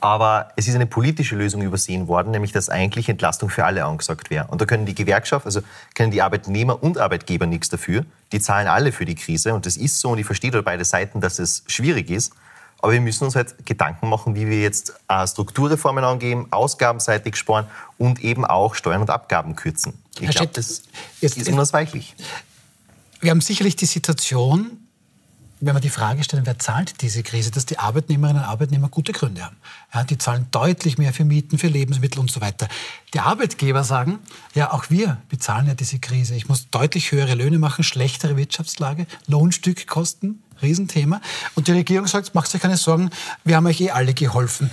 [0.01, 4.29] aber es ist eine politische Lösung übersehen worden, nämlich dass eigentlich Entlastung für alle angesagt
[4.29, 4.47] wäre.
[4.47, 5.61] Und da können die Gewerkschaften, also
[5.93, 8.05] können die Arbeitnehmer und Arbeitgeber nichts dafür.
[8.31, 10.83] Die zahlen alle für die Krise und das ist so und ich verstehe da beide
[10.83, 12.33] Seiten, dass es schwierig ist.
[12.79, 17.65] Aber wir müssen uns halt Gedanken machen, wie wir jetzt äh, Strukturreformen angehen, ausgabenseitig sparen
[17.97, 19.93] und eben auch Steuern und Abgaben kürzen.
[20.19, 20.83] Ich glaube, das
[21.21, 22.15] jetzt, ist unausweichlich.
[23.27, 24.87] Wir haben sicherlich die Situation,
[25.59, 29.11] wenn wir die Frage stellen, wer zahlt diese Krise, dass die Arbeitnehmerinnen und Arbeitnehmer gute
[29.11, 29.57] Gründe haben.
[29.93, 32.69] Ja, die zahlen deutlich mehr für Mieten, für Lebensmittel und so weiter.
[33.13, 34.19] Die Arbeitgeber sagen,
[34.55, 36.35] ja, auch wir bezahlen ja diese Krise.
[36.35, 41.19] Ich muss deutlich höhere Löhne machen, schlechtere Wirtschaftslage, Lohnstückkosten, Riesenthema.
[41.55, 43.09] Und die Regierung sagt, macht euch keine Sorgen,
[43.43, 44.71] wir haben euch eh alle geholfen.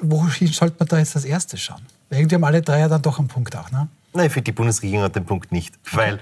[0.00, 1.82] Wohin sollte man da jetzt als erstes schauen?
[2.10, 3.86] Irgendwie haben alle drei ja dann doch einen Punkt auch, ne?
[4.16, 5.74] Nein, für die Bundesregierung hat den Punkt nicht.
[5.90, 6.20] Weil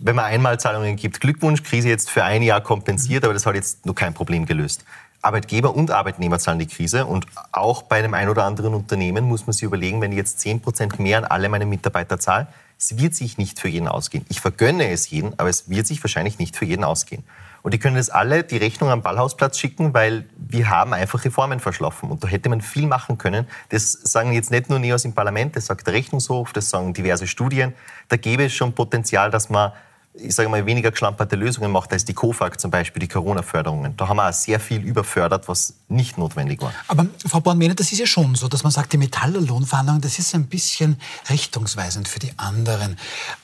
[0.00, 3.86] wenn man Einmalzahlungen gibt, Glückwunsch, Krise jetzt für ein Jahr kompensiert, aber das hat jetzt
[3.86, 4.84] noch kein Problem gelöst.
[5.20, 9.46] Arbeitgeber und Arbeitnehmer zahlen die Krise und auch bei einem ein oder anderen Unternehmen muss
[9.46, 12.46] man sich überlegen, wenn ich jetzt 10 Prozent mehr an alle meine Mitarbeiter zahle,
[12.78, 14.24] es wird sich nicht für jeden ausgehen.
[14.28, 17.24] Ich vergönne es jeden, aber es wird sich wahrscheinlich nicht für jeden ausgehen.
[17.62, 21.58] Und die können jetzt alle die Rechnung am Ballhausplatz schicken, weil wir haben einfach Reformen
[21.58, 22.08] verschlafen.
[22.08, 23.48] Und da hätte man viel machen können.
[23.70, 27.26] Das sagen jetzt nicht nur Neos im Parlament, das sagt der Rechnungshof, das sagen diverse
[27.26, 27.74] Studien.
[28.08, 29.72] Da gäbe es schon Potenzial, dass man
[30.14, 33.96] ich sage mal, weniger geschlamperte Lösungen macht als die COFAG, zum Beispiel die Corona-Förderungen.
[33.96, 36.72] Da haben wir auch sehr viel überfördert, was nicht notwendig war.
[36.88, 40.34] Aber Frau Born-Mehner, das ist ja schon so, dass man sagt, die Metalllohnverhandlungen, das ist
[40.34, 41.00] ein bisschen
[41.30, 42.96] richtungsweisend für die anderen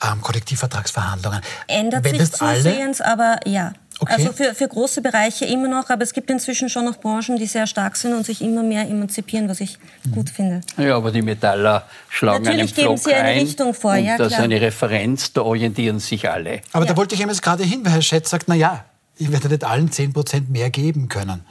[0.03, 1.41] ähm, Kollektivvertragsverhandlungen.
[1.69, 3.73] Ändert Wenn sich zusehends, aber ja.
[4.05, 4.13] Okay.
[4.17, 7.47] Also für, für große Bereiche immer noch, aber es gibt inzwischen schon noch Branchen, die
[7.47, 10.13] sehr stark sind und sich immer mehr emanzipieren, was ich mhm.
[10.13, 10.61] gut finde.
[10.77, 13.93] Ja, aber die Metaller schlagen Natürlich einen geben sie eine ein Richtung vor.
[13.93, 16.61] Und ja, das ist eine Referenz, da orientieren sich alle.
[16.73, 16.93] Aber ja.
[16.93, 18.85] da wollte ich jetzt gerade hin, weil Herr Schätz sagt, na ja,
[19.17, 21.47] ich werde nicht allen 10 Prozent mehr geben können.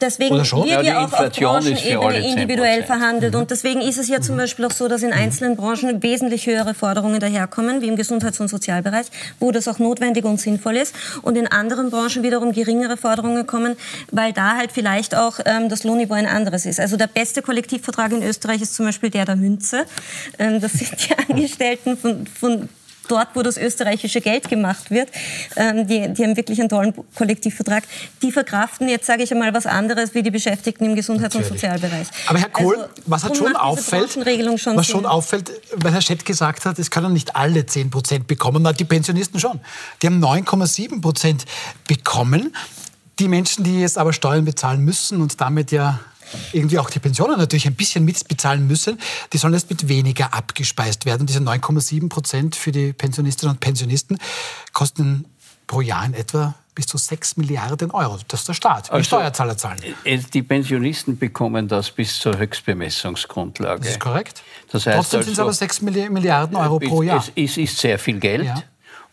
[0.00, 3.34] Deswegen wird ja, ja auch auf Branchenebene individuell verhandelt.
[3.34, 3.40] Mhm.
[3.40, 6.74] Und deswegen ist es ja zum Beispiel auch so, dass in einzelnen Branchen wesentlich höhere
[6.74, 9.06] Forderungen daherkommen, wie im Gesundheits- und Sozialbereich,
[9.38, 10.94] wo das auch notwendig und sinnvoll ist.
[11.22, 13.76] Und in anderen Branchen wiederum geringere Forderungen kommen,
[14.10, 16.80] weil da halt vielleicht auch ähm, das Lohnniveau ein anderes ist.
[16.80, 19.84] Also der beste Kollektivvertrag in Österreich ist zum Beispiel der der Münze.
[20.38, 22.68] Ähm, das sind die Angestellten von, von
[23.10, 25.10] dort, wo das österreichische Geld gemacht wird,
[25.56, 27.84] ähm, die, die haben wirklich einen tollen Kollektivvertrag,
[28.22, 31.50] die verkraften jetzt, sage ich einmal, was anderes wie die Beschäftigten im Gesundheits- Natürlich.
[31.52, 32.08] und Sozialbereich.
[32.26, 36.24] Aber Herr Kohl, also, was hat schon auffällt, schon was schon auffällt, weil Herr Schett
[36.24, 39.60] gesagt hat, es können nicht alle 10 Prozent bekommen, na, die Pensionisten schon.
[40.02, 41.44] Die haben 9,7 Prozent
[41.86, 42.54] bekommen.
[43.18, 46.00] Die Menschen, die jetzt aber Steuern bezahlen müssen und damit ja
[46.52, 48.98] irgendwie auch die Pensionen natürlich ein bisschen mitbezahlen müssen,
[49.32, 51.26] die sollen jetzt mit weniger abgespeist werden.
[51.26, 54.18] Diese 9,7 Prozent für die Pensionistinnen und Pensionisten
[54.72, 55.26] kosten
[55.66, 58.18] pro Jahr in etwa bis zu 6 Milliarden Euro.
[58.28, 59.80] Das ist der Staat, die also, Steuerzahler zahlen.
[60.04, 63.80] Äh, die Pensionisten bekommen das bis zur Höchstbemessungsgrundlage.
[63.80, 64.42] Das ist korrekt.
[64.70, 67.24] Das heißt Trotzdem also, sind es aber 6 Milliarden Euro pro Jahr.
[67.34, 68.46] Es ist sehr viel Geld.
[68.46, 68.62] Ja.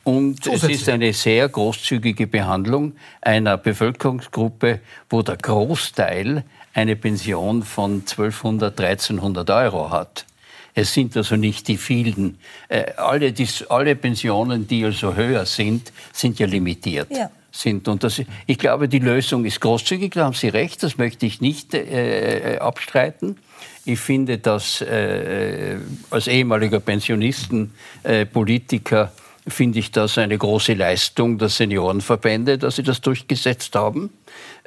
[0.08, 4.80] Und es ist eine sehr großzügige Behandlung einer Bevölkerungsgruppe,
[5.10, 10.26] wo der Großteil eine Pension von 1200, 1300 Euro hat.
[10.74, 12.38] Es sind also nicht die vielen.
[12.70, 17.10] Äh, alle, die, alle Pensionen, die also höher sind, sind ja limitiert.
[17.12, 17.30] Ja.
[17.52, 17.90] Sind.
[17.90, 21.42] Und das, ich glaube, die Lösung ist großzügig, da haben Sie recht, das möchte ich
[21.42, 23.36] nicht äh, äh abstreiten.
[23.84, 25.80] Ich finde, dass äh,
[26.10, 29.12] als ehemaliger Pensionisten, äh, Politiker,
[29.48, 34.12] finde ich das eine große Leistung der Seniorenverbände, dass sie das durchgesetzt haben.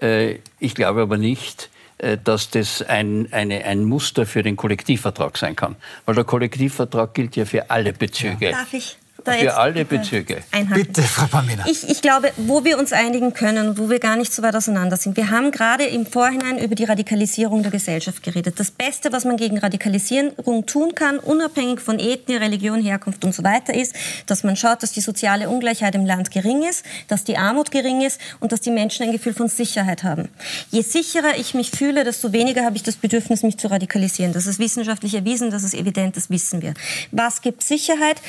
[0.00, 5.36] Äh, ich glaube aber nicht, äh, dass das ein, eine, ein Muster für den Kollektivvertrag
[5.36, 5.76] sein kann.
[6.06, 8.50] Weil der Kollektivvertrag gilt ja für alle Bezüge.
[8.50, 8.96] Darf ich?
[9.24, 10.42] Für alle Bezüge.
[10.50, 10.82] Einhaken.
[10.82, 11.64] Bitte, Frau Pamina.
[11.66, 14.96] Ich, ich glaube, wo wir uns einigen können, wo wir gar nicht so weit auseinander
[14.96, 15.16] sind.
[15.16, 18.58] Wir haben gerade im Vorhinein über die Radikalisierung der Gesellschaft geredet.
[18.58, 23.44] Das Beste, was man gegen Radikalisierung tun kann, unabhängig von Ethnie, Religion, Herkunft und so
[23.44, 23.94] weiter, ist,
[24.26, 28.00] dass man schaut, dass die soziale Ungleichheit im Land gering ist, dass die Armut gering
[28.02, 30.28] ist und dass die Menschen ein Gefühl von Sicherheit haben.
[30.70, 34.32] Je sicherer ich mich fühle, desto weniger habe ich das Bedürfnis, mich zu radikalisieren.
[34.32, 36.74] Das ist wissenschaftlich erwiesen, das ist evident, das wissen wir.
[37.10, 38.20] Was gibt Sicherheit?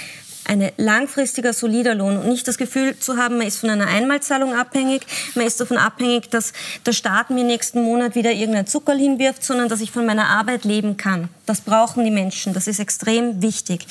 [0.52, 4.54] Ein langfristiger, solider Lohn und nicht das Gefühl zu haben, man ist von einer Einmalzahlung
[4.54, 6.52] abhängig, man ist davon abhängig, dass
[6.86, 10.66] der Staat mir nächsten Monat wieder irgendein Zuckerl hinwirft, sondern dass ich von meiner Arbeit
[10.66, 11.30] leben kann.
[11.52, 13.86] Das brauchen die Menschen, das ist extrem wichtig.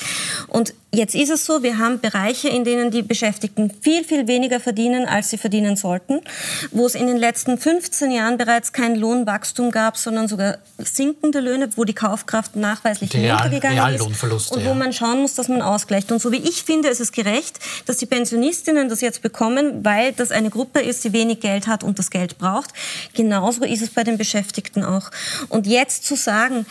[0.47, 4.59] Und jetzt ist es so, wir haben Bereiche, in denen die Beschäftigten viel, viel weniger
[4.59, 6.21] verdienen, als sie verdienen sollten,
[6.71, 11.69] wo es in den letzten 15 Jahren bereits kein Lohnwachstum gab, sondern sogar sinkende Löhne,
[11.75, 16.11] wo die Kaufkraft nachweislich runtergegangen ist und wo man schauen muss, dass man ausgleicht.
[16.11, 20.13] Und so wie ich finde, ist es gerecht, dass die Pensionistinnen das jetzt bekommen, weil
[20.13, 22.71] das eine Gruppe ist, die wenig Geld hat und das Geld braucht.
[23.13, 25.11] Genauso ist es bei den Beschäftigten auch.
[25.49, 26.65] Und jetzt zu sagen,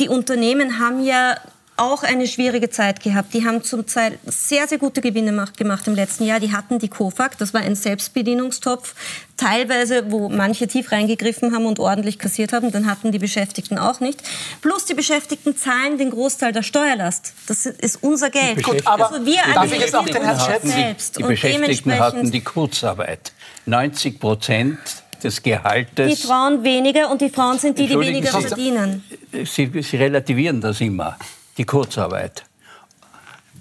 [0.00, 1.36] die Unternehmen haben ja
[1.76, 3.32] auch eine schwierige Zeit gehabt.
[3.32, 6.38] Die haben zum Teil sehr, sehr gute Gewinne gemacht im letzten Jahr.
[6.38, 8.94] Die hatten die KOFAG, das war ein Selbstbedienungstopf,
[9.38, 12.70] teilweise, wo manche tief reingegriffen haben und ordentlich kassiert haben.
[12.70, 14.22] Dann hatten die Beschäftigten auch nicht.
[14.60, 17.32] Plus die Beschäftigten zahlen den Großteil der Steuerlast.
[17.46, 18.62] Das ist unser Geld.
[18.62, 21.16] Gut, aber also wir darf ich jetzt auch den Herrn selbst.
[21.16, 23.32] Die, die Beschäftigten hatten die Kurzarbeit.
[23.64, 24.78] 90 Prozent
[25.22, 26.20] des Gehaltes.
[26.20, 29.04] Die Frauen weniger und die Frauen sind die, die weniger verdienen.
[29.44, 31.16] Sie, Sie relativieren das immer
[31.56, 32.44] die Kurzarbeit.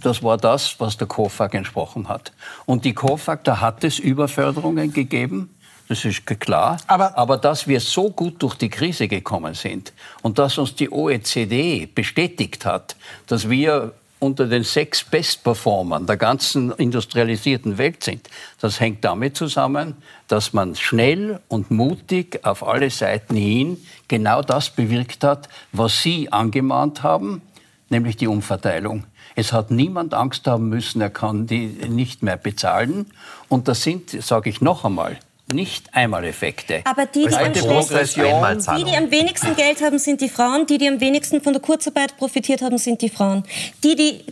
[0.02, 2.32] Das war das, was der KOFAG entsprochen hat.
[2.66, 5.56] Und die KOFAG, da hat es Überförderungen gegeben.
[5.90, 6.78] Das ist klar.
[6.88, 9.92] Aber, Aber dass wir so gut durch die Krise gekommen sind
[10.22, 12.96] und dass uns die OECD bestätigt hat,
[13.28, 18.30] dass wir unter den sechs Bestperformern der ganzen industrialisierten Welt sind.
[18.60, 19.96] Das hängt damit zusammen,
[20.28, 26.32] dass man schnell und mutig auf alle Seiten hin genau das bewirkt hat, was Sie
[26.32, 27.42] angemahnt haben,
[27.90, 29.06] nämlich die Umverteilung.
[29.36, 33.06] Es hat niemand Angst haben müssen, er kann die nicht mehr bezahlen.
[33.48, 35.18] Und das sind, sage ich noch einmal,
[35.54, 36.82] nicht Einmaleffekte.
[36.86, 40.66] Aber die, die, am, die, die am wenigsten Geld haben, sind die Frauen.
[40.66, 43.44] Die, die am wenigsten von der Kurzarbeit profitiert haben, sind die Frauen.
[43.84, 44.26] Die, die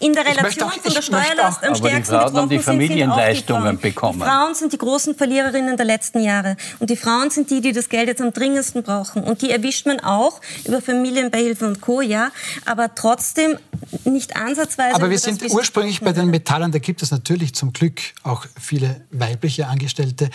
[0.00, 4.20] in der Relation auch, von der Steuerlast am stärksten die Frauen die Familienleistungen die bekommen.
[4.20, 6.56] Die Frauen sind die großen Verliererinnen der letzten Jahre.
[6.78, 9.22] Und die Frauen sind die, die das Geld jetzt am dringendsten brauchen.
[9.22, 12.30] Und die erwischt man auch über Familienbeihilfe und Co., ja.
[12.64, 13.58] Aber trotzdem
[14.04, 14.94] nicht ansatzweise.
[14.94, 19.02] Aber wir sind ursprünglich bei den Metallern, da gibt es natürlich zum Glück auch viele
[19.10, 20.30] weibliche Angestellte.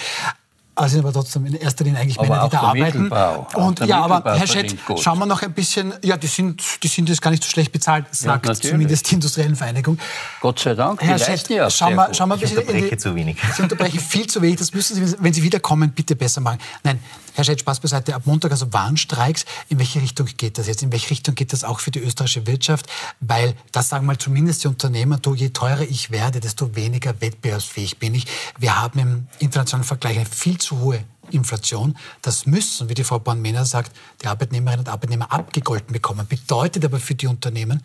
[0.75, 3.09] Also sind aber trotzdem in erster Linie eigentlich Männer, die da arbeiten.
[3.55, 7.07] Und ja, aber Herr Schett, schauen wir noch ein bisschen, ja, die sind, die sind
[7.07, 9.97] jetzt gar nicht so schlecht bezahlt, sagt ja, zumindest die Industriellen Vereinigung.
[10.41, 12.59] Gott sei Dank, Herr Schett, ja schauen wir, schauen wir ein bisschen.
[12.59, 13.37] Ich unterbreche die, zu wenig.
[13.55, 16.59] Sie unterbrechen viel zu wenig, das müssen Sie, wenn Sie wiederkommen, bitte besser machen.
[16.83, 16.99] Nein,
[17.35, 19.43] Herr Schett, Spaß beiseite, ab Montag also Warnstreiks.
[19.67, 20.83] In welche Richtung geht das jetzt?
[20.83, 22.87] In welche Richtung geht das auch für die österreichische Wirtschaft?
[23.19, 27.99] Weil, das sagen mal zumindest die Unternehmer, du, je teurer ich werde, desto weniger wettbewerbsfähig
[27.99, 28.25] bin ich.
[28.57, 31.97] Wir haben im internationalen Vergleich eine viel zu hohe Inflation.
[32.21, 36.25] Das müssen, wie die Frau Born-Mehner sagt, die Arbeitnehmerinnen und Arbeitnehmer abgegolten bekommen.
[36.29, 37.83] Bedeutet aber für die Unternehmen,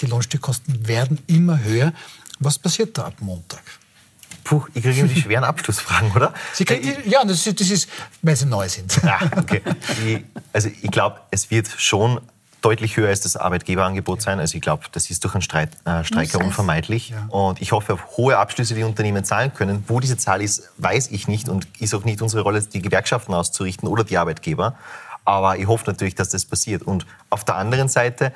[0.00, 1.92] die Lohnstückkosten werden immer höher.
[2.38, 3.62] Was passiert da ab Montag?
[4.44, 6.32] Puh, ich kriege immer die schweren Abschlussfragen, oder?
[6.52, 7.88] Sie kriegen die, ja, das ist, das ist,
[8.22, 9.00] weil sie neu sind.
[9.02, 9.62] Ja, okay.
[10.04, 12.20] Ich, also ich glaube, es wird schon
[12.62, 14.40] deutlich höher als das Arbeitgeberangebot sein.
[14.40, 17.10] Also ich glaube, das ist durch einen Streit, äh, Streiker unvermeidlich.
[17.10, 17.26] Ja.
[17.28, 19.84] Und ich hoffe auf hohe Abschlüsse, die Unternehmen zahlen können.
[19.88, 23.34] Wo diese Zahl ist, weiß ich nicht und ist auch nicht unsere Rolle, die Gewerkschaften
[23.34, 24.74] auszurichten oder die Arbeitgeber.
[25.24, 26.82] Aber ich hoffe natürlich, dass das passiert.
[26.82, 28.32] Und auf der anderen Seite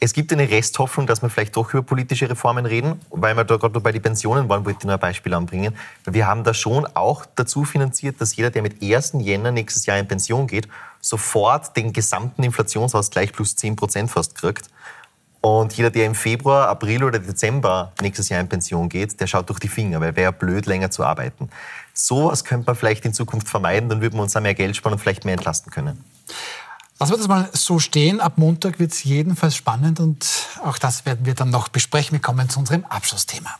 [0.00, 3.56] es gibt eine Resthoffnung, dass wir vielleicht doch über politische Reformen reden, weil wir da
[3.56, 5.74] gerade bei den Pensionen waren, wollte ich noch ein Beispiel anbringen.
[6.04, 9.14] Wir haben da schon auch dazu finanziert, dass jeder, der mit 1.
[9.18, 10.68] Jänner nächstes Jahr in Pension geht,
[11.00, 14.70] sofort den gesamten Inflationsausgleich plus 10 Prozent fast kriegt.
[15.40, 19.48] Und jeder, der im Februar, April oder Dezember nächstes Jahr in Pension geht, der schaut
[19.48, 21.48] durch die Finger, weil wäre ja blöd, länger zu arbeiten.
[21.92, 24.94] Sowas könnte man vielleicht in Zukunft vermeiden, dann würden wir uns auch mehr Geld sparen
[24.94, 26.04] und vielleicht mehr entlasten können.
[26.98, 28.20] Lassen wir das mal so stehen.
[28.20, 30.26] Ab Montag wird es jedenfalls spannend und
[30.64, 32.12] auch das werden wir dann noch besprechen.
[32.12, 33.50] Wir kommen zu unserem Abschlussthema.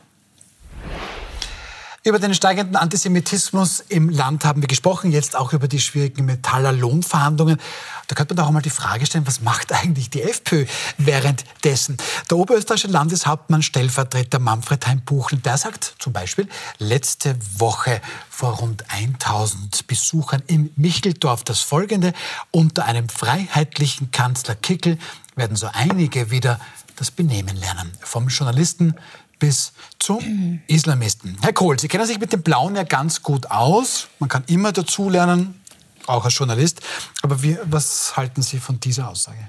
[2.05, 6.71] Über den steigenden Antisemitismus im Land haben wir gesprochen, jetzt auch über die schwierigen Metaller
[6.71, 7.59] Lohnverhandlungen.
[8.07, 10.65] Da könnte man doch auch mal die Frage stellen, was macht eigentlich die FPÖ
[10.97, 11.97] währenddessen?
[12.29, 16.47] Der oberösterreichische Landeshauptmann, Stellvertreter Manfred Heim-Buchel, der sagt zum Beispiel,
[16.77, 22.13] letzte Woche vor rund 1000 Besuchern in Micheldorf das folgende,
[22.51, 24.97] unter einem freiheitlichen Kanzler Kickel
[25.35, 26.61] werden so einige wieder
[26.95, 27.91] das Benehmen lernen.
[28.01, 28.95] Vom Journalisten
[29.39, 31.37] bis zum Islamisten.
[31.41, 34.09] Herr Kohl, Sie kennen sich mit dem Blauen ja ganz gut aus.
[34.19, 35.59] Man kann immer dazulernen,
[36.05, 36.81] auch als Journalist.
[37.21, 39.47] Aber wie, was halten Sie von dieser Aussage?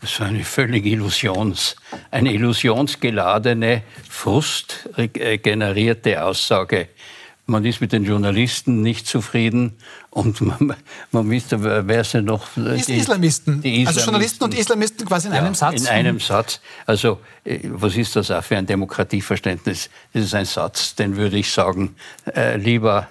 [0.00, 1.76] Das ist eine völlig Illusions,
[2.10, 6.88] eine illusionsgeladene, frustgenerierte Aussage.
[7.46, 9.76] Man ist mit den Journalisten nicht zufrieden
[10.10, 10.74] und man,
[11.10, 12.46] man müsste, wer ist denn noch?
[12.54, 13.60] Die, die, Islamisten.
[13.62, 13.88] die, Islamisten.
[13.88, 15.80] Also Journalisten und Islamisten quasi in ja, einem Satz.
[15.80, 16.60] In einem Satz.
[16.86, 19.90] Also äh, was ist das auch für ein Demokratieverständnis?
[20.12, 21.96] Das ist ein Satz, den würde ich sagen,
[22.34, 23.08] äh, lieber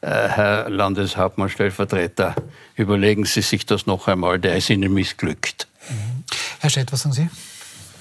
[0.00, 2.34] äh, Herr Landeshauptmann, Stellvertreter,
[2.76, 5.68] überlegen Sie sich das noch einmal, der ist Ihnen missglückt.
[5.88, 6.24] Mhm.
[6.60, 7.28] Herr Schett, was sagen Sie?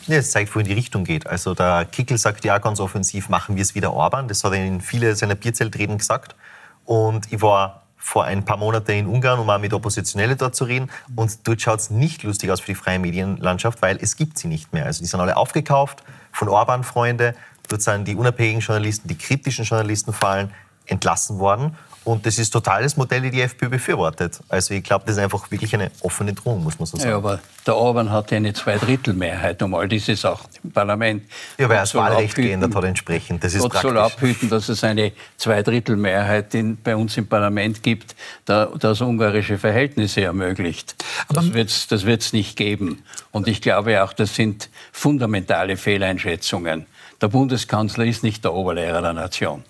[0.08, 1.28] Ja, es zeigt, wohin die Richtung geht.
[1.28, 4.28] Also der Kickel sagt ja ganz offensiv, machen wir es wieder Orban.
[4.28, 6.36] Das hat er in viele seiner Bierzeltreden gesagt.
[6.84, 10.66] Und ich war vor ein paar Monaten in Ungarn, um mal mit Oppositionellen dort zu
[10.66, 10.92] reden.
[11.16, 14.50] Und dort schaut es nicht lustig aus für die freie Medienlandschaft, weil es gibt sie
[14.50, 14.86] nicht mehr.
[14.86, 17.34] Also die sind alle aufgekauft von Orban-Freunde.
[17.70, 20.50] Dort sind die unabhängigen Journalisten, die kritischen Journalisten vor allem
[20.86, 21.76] entlassen worden.
[22.06, 24.40] Und das ist total das Modell, das die FPÖ befürwortet.
[24.50, 27.12] Also ich glaube, das ist einfach wirklich eine offene Drohung, muss man so sagen.
[27.12, 31.24] Ja, aber der Orban hat ja eine Zweidrittelmehrheit um all diese Sachen im Parlament.
[31.58, 33.44] Ja, weil er das Wahlrecht abhüten, geändert hat entsprechend.
[33.44, 33.90] Das ist Gott praktisch.
[33.90, 39.58] soll abhüten, dass es eine Zweidrittelmehrheit in, bei uns im Parlament gibt, da, das ungarische
[39.58, 40.96] Verhältnisse ermöglicht.
[41.30, 43.04] Aber das wird es das wird's nicht geben.
[43.32, 46.86] Und ich glaube auch, das sind fundamentale Fehleinschätzungen.
[47.22, 49.64] Der Bundeskanzler ist nicht der Oberlehrer der Nation.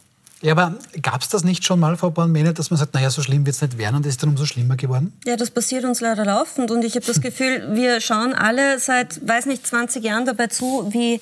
[0.43, 3.21] Ja, aber gab es das nicht schon mal, Frau Born-Mene, dass man sagt, naja, so
[3.21, 5.13] schlimm wird es nicht werden und ist dann umso schlimmer geworden?
[5.25, 9.25] Ja, das passiert uns leider laufend und ich habe das Gefühl, wir schauen alle seit,
[9.25, 11.21] weiß nicht, 20 Jahren dabei zu, wie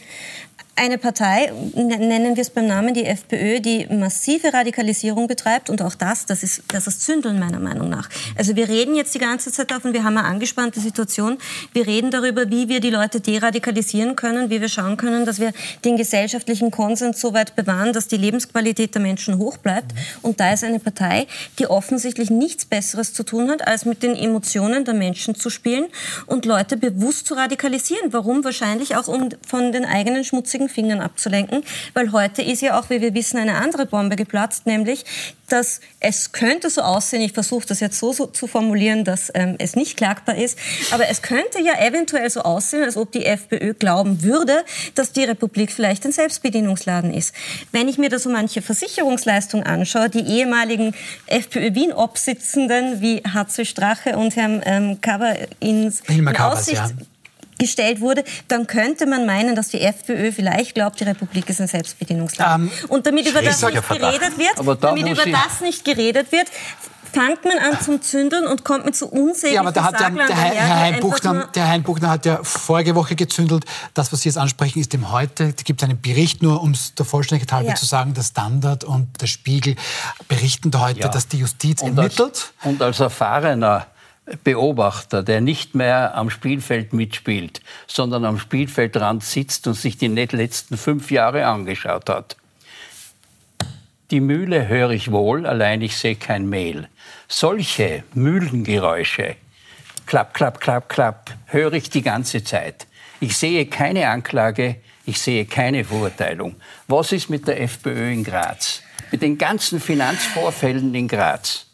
[0.75, 5.95] eine Partei, nennen wir es beim Namen, die FPÖ, die massive Radikalisierung betreibt und auch
[5.95, 8.09] das, das ist, das ist Zündeln meiner Meinung nach.
[8.37, 11.37] Also wir reden jetzt die ganze Zeit davon, wir haben eine angespannte Situation,
[11.73, 15.51] wir reden darüber, wie wir die Leute deradikalisieren können, wie wir schauen können, dass wir
[15.83, 19.91] den gesellschaftlichen Konsens so weit bewahren, dass die Lebensqualität der Menschen hoch bleibt.
[20.21, 21.27] Und da ist eine Partei,
[21.59, 25.87] die offensichtlich nichts Besseres zu tun hat, als mit den Emotionen der Menschen zu spielen
[26.27, 28.13] und Leute bewusst zu radikalisieren.
[28.13, 28.43] Warum?
[28.43, 32.89] Wahrscheinlich auch, um von den eigenen schmutzigen schmutzigen Fingern abzulenken, weil heute ist ja auch,
[32.89, 35.05] wie wir wissen, eine andere Bombe geplatzt, nämlich,
[35.47, 39.55] dass es könnte so aussehen, ich versuche das jetzt so, so zu formulieren, dass ähm,
[39.59, 40.57] es nicht klagbar ist,
[40.91, 44.63] aber es könnte ja eventuell so aussehen, als ob die FPÖ glauben würde,
[44.95, 47.33] dass die Republik vielleicht ein Selbstbedienungsladen ist.
[47.71, 50.93] Wenn ich mir da so manche Versicherungsleistungen anschaue, die ehemaligen
[51.27, 56.89] FPÖ Wien-Obsitzenden wie Hatze Strache und Herrn ähm, Kaber ins, in Aussicht ja
[57.61, 61.67] gestellt wurde, dann könnte man meinen, dass die FPÖ vielleicht glaubt, die Republik ist ein
[61.67, 62.63] Selbstbedienungsland.
[62.63, 66.47] Ähm, und damit über das nicht geredet wird, damit über das nicht geredet wird,
[67.13, 70.09] fängt man an zum Zündeln und kommt mit so unsäglichen Ja, aber da hat der,
[70.09, 73.65] der, Herr, Hein Buchner, der Hein Buchner hat ja vorige Woche gezündelt.
[73.93, 75.53] Das, was Sie jetzt ansprechen, ist dem heute.
[75.53, 77.75] Da gibt es einen Bericht, nur um es der Vollständigkeit halber ja.
[77.75, 79.75] zu sagen, der Standard und der Spiegel
[80.27, 81.09] berichten da heute, ja.
[81.09, 82.19] dass die Justiz und ermittelt.
[82.21, 83.87] Als, und als erfahrener
[84.43, 90.77] Beobachter, der nicht mehr am Spielfeld mitspielt, sondern am Spielfeldrand sitzt und sich die letzten
[90.77, 92.37] fünf Jahre angeschaut hat.
[94.11, 96.89] Die Mühle höre ich wohl, allein ich sehe kein Mehl.
[97.29, 99.37] Solche Mühlengeräusche,
[100.05, 102.87] klapp, klapp, klapp, klapp, höre ich die ganze Zeit.
[103.21, 106.55] Ich sehe keine Anklage, ich sehe keine Verurteilung.
[106.87, 108.81] Was ist mit der FPÖ in Graz?
[109.11, 111.67] Mit den ganzen Finanzvorfällen in Graz?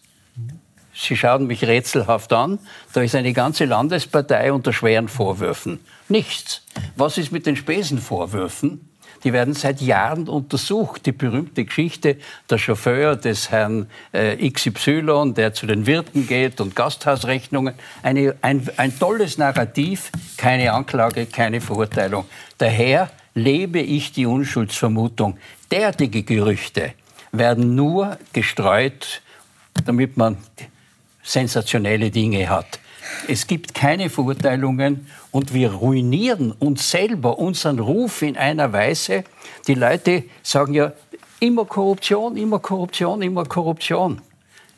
[1.00, 2.58] Sie schauen mich rätselhaft an.
[2.92, 5.80] Da ist eine ganze Landespartei unter schweren Vorwürfen.
[6.10, 6.64] Nichts.
[6.96, 8.90] Was ist mit den Spesenvorwürfen?
[9.24, 11.06] Die werden seit Jahren untersucht.
[11.06, 12.18] Die berühmte Geschichte,
[12.50, 17.76] der Chauffeur des Herrn äh, XY, der zu den Wirten geht und Gasthausrechnungen.
[18.02, 22.26] Eine, ein, ein tolles Narrativ, keine Anklage, keine Verurteilung.
[22.58, 25.38] Daher lebe ich die Unschuldsvermutung.
[25.72, 26.94] Derartige Gerüchte
[27.32, 29.22] werden nur gestreut,
[29.86, 30.38] damit man
[31.28, 32.80] sensationelle Dinge hat.
[33.28, 39.24] Es gibt keine Verurteilungen und wir ruinieren uns selber, unseren Ruf in einer Weise.
[39.68, 40.94] Die Leute sagen ja
[41.40, 44.22] immer Korruption, immer Korruption, immer Korruption.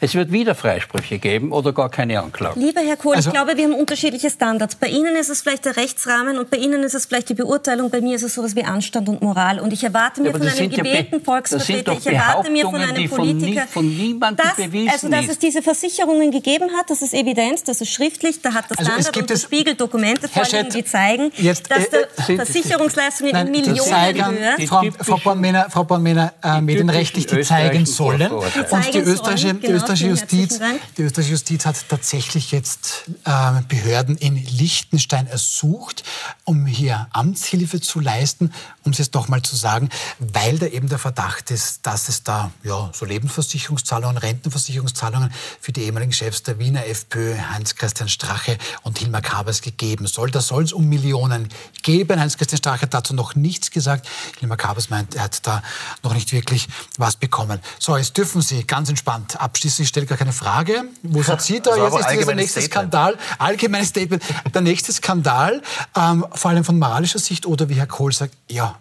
[0.01, 2.57] Es wird wieder Freisprüche geben oder gar keine Anklage.
[2.57, 4.75] Lieber Herr Kohl, also, ich glaube, wir haben unterschiedliche Standards.
[4.75, 7.89] Bei Ihnen ist es vielleicht der Rechtsrahmen und bei Ihnen ist es vielleicht die Beurteilung.
[7.89, 9.59] Bei mir ist es sowas wie Anstand und Moral.
[9.59, 13.09] Und ich erwarte mir ja, von einem gewählten ja Volksvertreter, ich erwarte mir von einem
[13.09, 17.13] Politiker, von, nie, von niemandem dass, also, dass es diese Versicherungen gegeben hat, das ist
[17.13, 20.85] Evidenz, das ist schriftlich, da hat das also Standard und der Spiegel Dokumente vorliegen, die
[20.85, 24.65] zeigen, jetzt, dass äh, äh Versicherungsleistungen in Millionenhöhe...
[24.65, 28.31] Frau, Frau Bornmänner, Frau Bornmänner äh, medienrechtlich, die zeigen sollen.
[28.31, 29.55] Und die österreichische,
[29.89, 30.59] österreichische Justiz,
[30.97, 36.03] die österreichische Justiz hat tatsächlich jetzt äh, Behörden in Liechtenstein ersucht,
[36.43, 38.51] um hier Amtshilfe zu leisten,
[38.89, 42.23] um es jetzt doch mal zu sagen, weil da eben der Verdacht ist, dass es
[42.23, 45.31] da ja, so Lebensversicherungszahlungen, Rentenversicherungszahlungen
[45.61, 50.31] für die ehemaligen Chefs der Wiener FPÖ, Heinz-Christian Strache und Hilmar Kabers gegeben soll.
[50.31, 51.49] Da soll es um Millionen
[51.83, 52.19] geben.
[52.19, 54.07] Heinz-Christian Strache hat dazu noch nichts gesagt.
[54.39, 55.61] Hilmar Kabers meint, er hat da
[56.01, 56.67] noch nicht wirklich
[56.97, 57.59] was bekommen.
[57.77, 59.83] So, jetzt dürfen Sie ganz entspannt abschließen.
[59.83, 60.85] Ich stelle gar keine Frage.
[61.03, 61.75] Wo sind Sie da?
[61.75, 62.91] Jetzt ist dieser nächste Statement.
[62.91, 64.23] Skandal, allgemeines Statement.
[64.51, 65.61] Der nächste Skandal,
[65.95, 68.78] ähm, vor allem von moralischer Sicht oder wie Herr Kohl sagt, ja,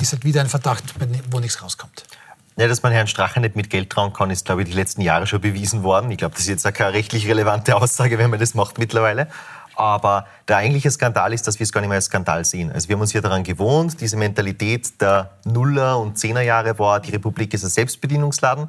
[0.00, 0.84] ist halt wieder ein Verdacht,
[1.30, 2.04] wo nichts rauskommt.
[2.56, 5.00] Ja, dass man Herrn Strache nicht mit Geld trauen kann, ist, glaube ich, die letzten
[5.00, 6.10] Jahre schon bewiesen worden.
[6.10, 9.28] Ich glaube, das ist jetzt auch keine rechtlich relevante Aussage, wenn man das macht mittlerweile.
[9.76, 12.70] Aber der eigentliche Skandal ist, dass wir es gar nicht mehr als Skandal sehen.
[12.70, 17.12] Also wir haben uns hier daran gewohnt, diese Mentalität der Nuller- und Zehnerjahre war, die
[17.12, 18.68] Republik ist ein Selbstbedienungsladen.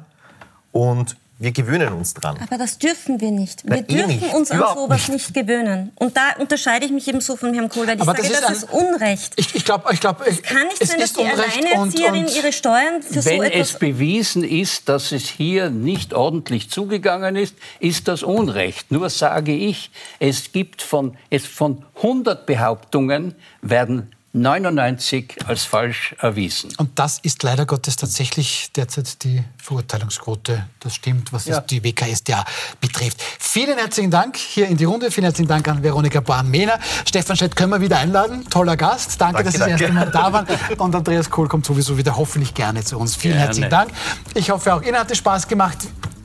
[0.70, 2.36] Und wir gewöhnen uns dran.
[2.40, 3.64] Aber das dürfen wir nicht.
[3.64, 4.34] Wir Na, dürfen nicht.
[4.34, 5.34] uns an sowas nicht.
[5.34, 5.34] nicht.
[5.34, 5.90] gewöhnen.
[5.96, 8.30] Und da unterscheide ich mich eben so von Herrn Kohl, weil ich Aber sage, das
[8.30, 9.32] ist, das ist Unrecht.
[9.36, 13.16] Ich, ich glaube, ich glaub, es kann nicht sein, dass die Alleinerzieherin ihre Steuern für
[13.16, 13.52] wenn so etwas...
[13.52, 18.92] Wenn es bewiesen ist, dass es hier nicht ordentlich zugegangen ist, ist das Unrecht.
[18.92, 26.72] Nur sage ich, es gibt von, es von 100 Behauptungen werden 99 als falsch erwiesen.
[26.78, 30.66] Und das ist leider Gottes tatsächlich derzeit die Verurteilungsquote.
[30.80, 31.60] Das stimmt, was ja.
[31.60, 32.44] die WKSDA
[32.80, 33.20] betrifft.
[33.38, 35.10] Vielen herzlichen Dank hier in die Runde.
[35.10, 36.78] Vielen herzlichen Dank an Veronika Born-Mehner.
[37.06, 38.48] Stefan Schett können wir wieder einladen.
[38.48, 39.20] Toller Gast.
[39.20, 40.46] Danke, danke dass Sie das erste Mal da waren.
[40.78, 43.14] Und Andreas Kohl kommt sowieso wieder hoffentlich gerne zu uns.
[43.14, 43.46] Vielen gerne.
[43.46, 43.90] herzlichen Dank.
[44.32, 45.78] Ich hoffe, auch Ihnen hat es Spaß gemacht.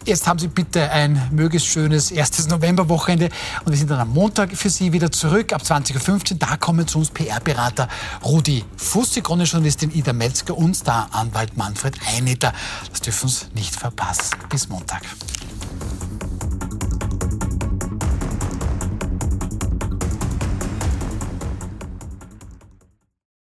[0.08, 3.28] Jetzt haben Sie bitte ein möglichst schönes erstes Novemberwochenende.
[3.66, 6.38] Und wir sind dann am Montag für Sie wieder zurück ab 20.15 Uhr.
[6.40, 7.90] Da kommen zu uns PR-Berater
[8.24, 12.54] Rudi Fuß, die Krone-Journalistin Ida Metzger und Star-Anwalt Manfred Eineter.
[12.90, 14.38] Das dürfen Sie nicht verpassen.
[14.50, 15.02] Bis Montag.